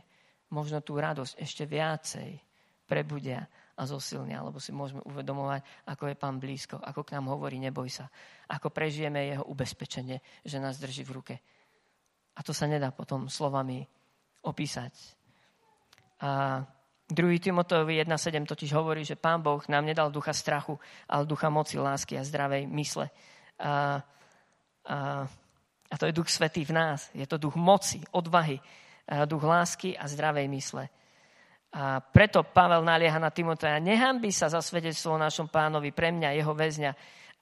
možno 0.56 0.80
tú 0.80 0.96
radosť 0.96 1.34
ešte 1.38 1.64
viacej 1.68 2.40
prebudia 2.86 3.44
a 3.76 3.84
zosilnia, 3.84 4.40
lebo 4.46 4.62
si 4.62 4.72
môžeme 4.72 5.04
uvedomovať, 5.04 5.62
ako 5.92 6.04
je 6.08 6.16
Pán 6.16 6.38
blízko, 6.40 6.80
ako 6.80 7.04
k 7.04 7.20
nám 7.20 7.28
hovorí, 7.28 7.60
neboj 7.60 7.92
sa, 7.92 8.08
ako 8.48 8.72
prežijeme 8.72 9.36
jeho 9.36 9.44
ubezpečenie, 9.52 10.22
že 10.46 10.62
nás 10.62 10.80
drží 10.80 11.04
v 11.04 11.16
ruke 11.20 11.36
A 12.36 12.40
to 12.44 12.56
sa 12.56 12.70
nedá 12.72 12.96
potom 12.96 13.28
slovami 13.28 13.84
opísať. 14.48 14.94
A 16.24 16.64
2. 17.12 17.16
Timoteovi 17.38 18.02
1.7 18.02 18.48
totiž 18.48 18.72
hovorí, 18.74 19.04
že 19.04 19.20
Pán 19.20 19.44
Boh 19.44 19.62
nám 19.70 19.86
nedal 19.86 20.10
ducha 20.10 20.34
strachu, 20.34 20.80
ale 21.06 21.28
ducha 21.28 21.52
moci, 21.52 21.78
lásky 21.78 22.18
a 22.18 22.24
zdravej 22.26 22.66
mysle. 22.72 23.12
A, 23.60 24.04
a, 24.86 24.98
a 25.90 25.96
to 25.96 26.06
je 26.06 26.18
duch 26.18 26.28
svetý 26.28 26.66
v 26.68 26.76
nás. 26.76 27.10
Je 27.16 27.28
to 27.28 27.40
duch 27.40 27.56
moci, 27.56 28.04
odvahy, 28.12 28.60
duch 29.06 29.44
lásky 29.44 29.94
a 29.94 30.10
zdravej 30.10 30.48
mysle. 30.50 30.84
A 31.76 32.00
preto 32.00 32.40
Pavel 32.44 32.88
nalieha 32.88 33.20
na 33.20 33.30
Timoteja, 33.36 33.84
by 34.16 34.32
sa 34.32 34.48
za 34.48 34.64
svedectvo 34.64 35.20
našom 35.20 35.52
pánovi 35.52 35.92
pre 35.92 36.08
mňa, 36.08 36.40
jeho 36.40 36.56
väzňa, 36.56 36.92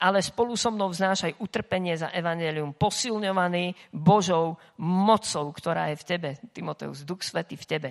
ale 0.02 0.18
spolu 0.18 0.58
so 0.58 0.74
mnou 0.74 0.90
vznášaj 0.90 1.38
utrpenie 1.38 1.94
za 1.94 2.10
evanelium, 2.10 2.74
posilňovaný 2.74 3.94
Božou 3.94 4.58
mocou, 4.82 5.54
ktorá 5.54 5.94
je 5.94 6.02
v 6.02 6.04
tebe, 6.04 6.30
Timoteus, 6.50 7.06
Duch 7.06 7.22
Svetý 7.22 7.54
v 7.54 7.66
tebe. 7.66 7.90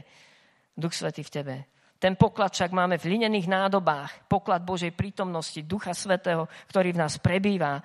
Duch 0.75 0.91
Svetý 0.91 1.23
v 1.23 1.31
tebe. 1.31 1.55
Ten 1.95 2.19
poklad 2.19 2.51
však 2.51 2.75
máme 2.75 2.99
v 2.99 3.15
linených 3.15 3.47
nádobách, 3.47 4.27
poklad 4.27 4.67
Božej 4.67 4.91
prítomnosti, 4.91 5.63
Ducha 5.63 5.95
Svetého, 5.95 6.51
ktorý 6.67 6.91
v 6.91 7.01
nás 7.07 7.15
prebýva, 7.23 7.79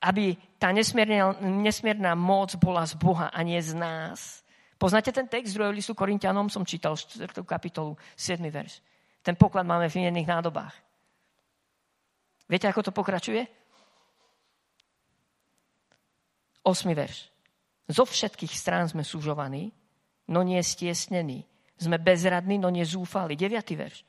aby 0.00 0.24
tá 0.60 0.72
nesmierna, 0.72 1.36
nesmierna 1.40 2.12
moc 2.16 2.54
bola 2.56 2.84
z 2.88 2.94
Boha 2.96 3.28
a 3.28 3.40
nie 3.42 3.60
z 3.60 3.76
nás. 3.76 4.44
Poznáte 4.76 5.08
ten 5.08 5.24
text 5.24 5.52
z 5.52 5.58
2. 5.58 5.72
listu 5.72 5.96
Korintianom? 5.96 6.52
Som 6.52 6.68
čítal 6.68 7.00
4. 7.00 7.44
kapitolu, 7.48 7.96
7. 8.12 8.44
verš. 8.52 8.84
Ten 9.24 9.32
poklad 9.34 9.64
máme 9.64 9.88
v 9.88 10.04
linených 10.04 10.28
nádobách. 10.28 10.74
Viete, 12.46 12.68
ako 12.68 12.84
to 12.84 12.92
pokračuje? 12.92 13.42
8. 16.62 16.92
verš. 16.92 17.32
Zo 17.88 18.04
všetkých 18.04 18.52
strán 18.52 18.90
sme 18.90 19.06
súžovaní, 19.06 19.72
no 20.28 20.42
nie 20.42 20.60
stiesnení. 20.60 21.46
Sme 21.78 21.96
bezradní, 21.96 22.58
no 22.60 22.68
nie 22.68 22.84
zúfali. 22.84 23.32
9. 23.32 23.56
verš. 23.78 24.04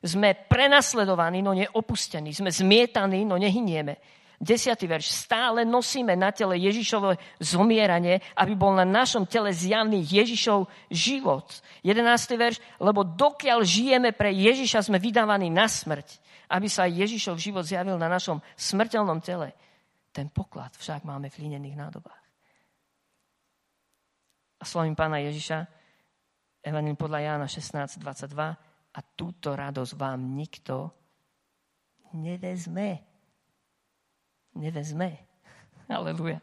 Sme 0.00 0.32
prenasledovaní, 0.34 1.40
no 1.40 1.52
neopustení. 1.52 2.32
Sme 2.32 2.52
zmietaní, 2.52 3.24
no 3.24 3.40
nehynieme. 3.40 3.96
10. 4.40 4.72
verš. 4.88 5.28
Stále 5.28 5.68
nosíme 5.68 6.16
na 6.16 6.32
tele 6.32 6.56
Ježišovo 6.56 7.12
zomieranie, 7.36 8.24
aby 8.32 8.56
bol 8.56 8.72
na 8.72 8.88
našom 8.88 9.28
tele 9.28 9.52
zjavný 9.52 10.00
Ježišov 10.00 10.64
život. 10.88 11.44
11. 11.84 12.40
verš. 12.40 12.56
Lebo 12.80 13.04
dokiaľ 13.04 13.60
žijeme 13.60 14.16
pre 14.16 14.32
Ježiša, 14.32 14.88
sme 14.88 14.96
vydávaní 14.96 15.52
na 15.52 15.68
smrť, 15.68 16.16
aby 16.48 16.72
sa 16.72 16.88
Ježišov 16.88 17.36
život 17.36 17.68
zjavil 17.68 18.00
na 18.00 18.08
našom 18.08 18.40
smrteľnom 18.56 19.20
tele. 19.20 19.52
Ten 20.08 20.32
poklad 20.32 20.72
však 20.72 21.04
máme 21.04 21.28
v 21.28 21.44
línených 21.44 21.76
nádobách. 21.76 22.24
A 24.60 24.64
slovím 24.64 24.96
pána 24.96 25.20
Ježiša, 25.20 25.68
Evangelim 26.60 26.96
podľa 26.96 27.20
Jána 27.24 27.46
16, 27.48 28.00
22, 28.00 28.36
a 28.90 29.00
túto 29.16 29.52
radosť 29.52 29.92
vám 29.96 30.20
nikto 30.36 30.92
nevezme. 32.16 33.09
Nevezme. 34.60 35.16
Aleluja. 35.88 36.38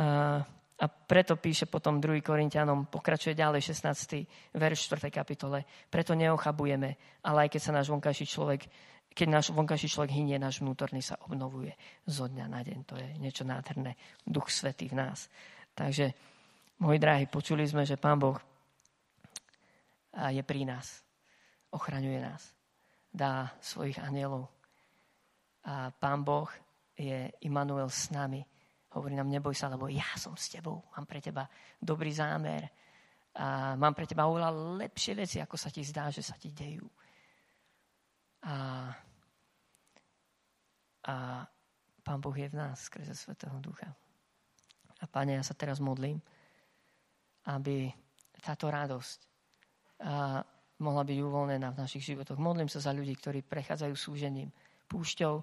A, 0.00 0.40
a 0.80 0.84
preto 0.88 1.36
píše 1.36 1.68
potom 1.68 2.00
2. 2.00 2.24
Korintianom, 2.24 2.88
pokračuje 2.88 3.36
ďalej 3.36 3.76
16. 3.76 4.56
verš 4.56 4.90
4. 4.90 5.12
kapitole. 5.12 5.68
Preto 5.92 6.16
neochabujeme, 6.16 7.20
ale 7.22 7.38
aj 7.46 7.48
keď 7.52 7.60
sa 7.60 7.76
náš 7.76 7.92
vonkajší 7.92 8.26
človek 8.26 8.62
keď 9.14 9.28
náš 9.30 9.46
vonkajší 9.54 9.88
človek 9.94 10.10
hynie, 10.10 10.42
náš 10.42 10.58
vnútorný 10.58 10.98
sa 10.98 11.14
obnovuje 11.22 11.70
zo 12.02 12.26
dňa 12.26 12.46
na 12.50 12.60
deň. 12.66 12.78
To 12.82 12.98
je 12.98 13.08
niečo 13.22 13.46
nádherné. 13.46 13.94
Duch 14.26 14.50
Svetý 14.50 14.90
v 14.90 14.98
nás. 14.98 15.30
Takže, 15.70 16.10
moji 16.82 16.98
drahí, 16.98 17.30
počuli 17.30 17.62
sme, 17.62 17.86
že 17.86 17.94
Pán 17.94 18.18
Boh 18.18 18.34
je 20.34 20.42
pri 20.42 20.66
nás. 20.66 21.06
Ochraňuje 21.70 22.18
nás. 22.18 22.50
Dá 23.14 23.54
svojich 23.62 24.02
anielov. 24.02 24.50
A 25.62 25.94
Pán 25.94 26.26
Boh 26.26 26.50
je 26.94 27.30
Immanuel 27.42 27.90
s 27.90 28.10
nami. 28.14 28.42
Hovorí 28.94 29.18
nám, 29.18 29.26
neboj 29.26 29.54
sa, 29.54 29.66
lebo 29.66 29.90
ja 29.90 30.06
som 30.14 30.38
s 30.38 30.46
tebou. 30.48 30.86
Mám 30.94 31.06
pre 31.10 31.18
teba 31.18 31.50
dobrý 31.82 32.14
zámer. 32.14 32.70
A 33.34 33.74
mám 33.74 33.94
pre 33.98 34.06
teba 34.06 34.30
oveľa 34.30 34.78
lepšie 34.78 35.18
veci, 35.18 35.42
ako 35.42 35.58
sa 35.58 35.66
ti 35.66 35.82
zdá, 35.82 36.06
že 36.14 36.22
sa 36.22 36.38
ti 36.38 36.54
dejú. 36.54 36.86
A, 38.46 38.54
a 41.10 41.14
Pán 42.04 42.20
Boh 42.22 42.36
je 42.36 42.46
v 42.46 42.54
nás 42.54 42.86
skrze 42.86 43.16
Svetého 43.18 43.58
Ducha. 43.58 43.90
A 45.02 45.04
Pane, 45.10 45.34
ja 45.34 45.42
sa 45.42 45.58
teraz 45.58 45.82
modlím, 45.82 46.22
aby 47.50 47.90
táto 48.38 48.70
radosť 48.70 49.18
a 50.04 50.44
mohla 50.84 51.02
byť 51.06 51.18
uvoľnená 51.22 51.72
v 51.72 51.80
našich 51.80 52.04
životoch. 52.04 52.36
Modlím 52.36 52.68
sa 52.68 52.82
za 52.82 52.92
ľudí, 52.92 53.14
ktorí 53.16 53.40
prechádzajú 53.46 53.94
súžením, 53.94 54.52
púšťou, 54.90 55.40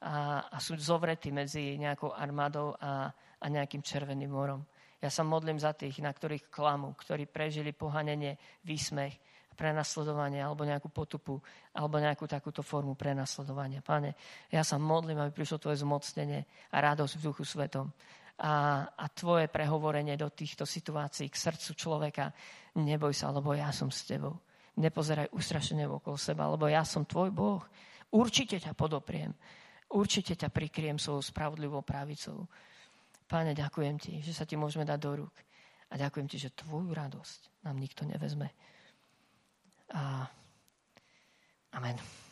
a, 0.00 0.46
a 0.52 0.56
sú 0.60 0.76
zovretí 0.76 1.32
medzi 1.32 1.80
nejakou 1.80 2.12
armádou 2.12 2.76
a, 2.76 3.08
a 3.40 3.46
nejakým 3.46 3.80
červeným 3.80 4.30
morom. 4.30 4.64
Ja 5.00 5.12
sa 5.12 5.24
modlím 5.24 5.60
za 5.60 5.76
tých, 5.76 6.00
na 6.00 6.12
ktorých 6.12 6.48
klamu, 6.48 6.96
ktorí 6.96 7.28
prežili 7.28 7.76
pohanenie, 7.76 8.36
výsmech, 8.64 9.16
prenasledovanie 9.56 10.44
alebo 10.44 10.68
nejakú 10.68 10.92
potupu 10.92 11.40
alebo 11.72 11.96
nejakú 11.96 12.28
takúto 12.28 12.60
formu 12.60 12.92
prenasledovania. 12.92 13.80
Pane, 13.80 14.12
ja 14.52 14.60
sa 14.60 14.76
modlím, 14.76 15.24
aby 15.24 15.32
prišlo 15.32 15.56
tvoje 15.56 15.80
zmocnenie 15.80 16.44
a 16.70 16.76
radosť 16.92 17.16
v 17.16 17.24
duchu 17.24 17.42
svetom 17.48 17.88
a, 18.36 18.84
a 18.84 19.04
tvoje 19.08 19.48
prehovorenie 19.48 20.12
do 20.20 20.28
týchto 20.28 20.68
situácií 20.68 21.32
k 21.32 21.40
srdcu 21.40 21.70
človeka. 21.72 22.24
Neboj 22.76 23.16
sa, 23.16 23.32
lebo 23.32 23.56
ja 23.56 23.72
som 23.72 23.88
s 23.88 24.04
tebou. 24.04 24.36
Nepozeraj 24.76 25.32
ustrašenie 25.32 25.88
okolo 25.88 26.20
seba, 26.20 26.52
lebo 26.52 26.68
ja 26.68 26.84
som 26.84 27.08
tvoj 27.08 27.32
Boh. 27.32 27.64
Určite 28.12 28.60
ťa 28.60 28.76
podopriem. 28.76 29.32
Určite 29.86 30.34
ťa 30.34 30.50
prikriem 30.50 30.98
svojou 30.98 31.22
spravodlivou 31.22 31.82
pravicou. 31.86 32.50
Páne, 33.26 33.54
ďakujem 33.54 33.96
ti, 33.98 34.14
že 34.22 34.34
sa 34.34 34.42
ti 34.42 34.58
môžeme 34.58 34.86
dať 34.86 34.98
do 34.98 35.12
rúk. 35.24 35.34
A 35.90 35.94
ďakujem 35.94 36.26
ti, 36.26 36.42
že 36.42 36.54
tvoju 36.54 36.90
radosť 36.90 37.62
nám 37.62 37.78
nikto 37.78 38.02
nevezme. 38.02 38.50
A... 39.94 40.26
Amen. 41.74 42.25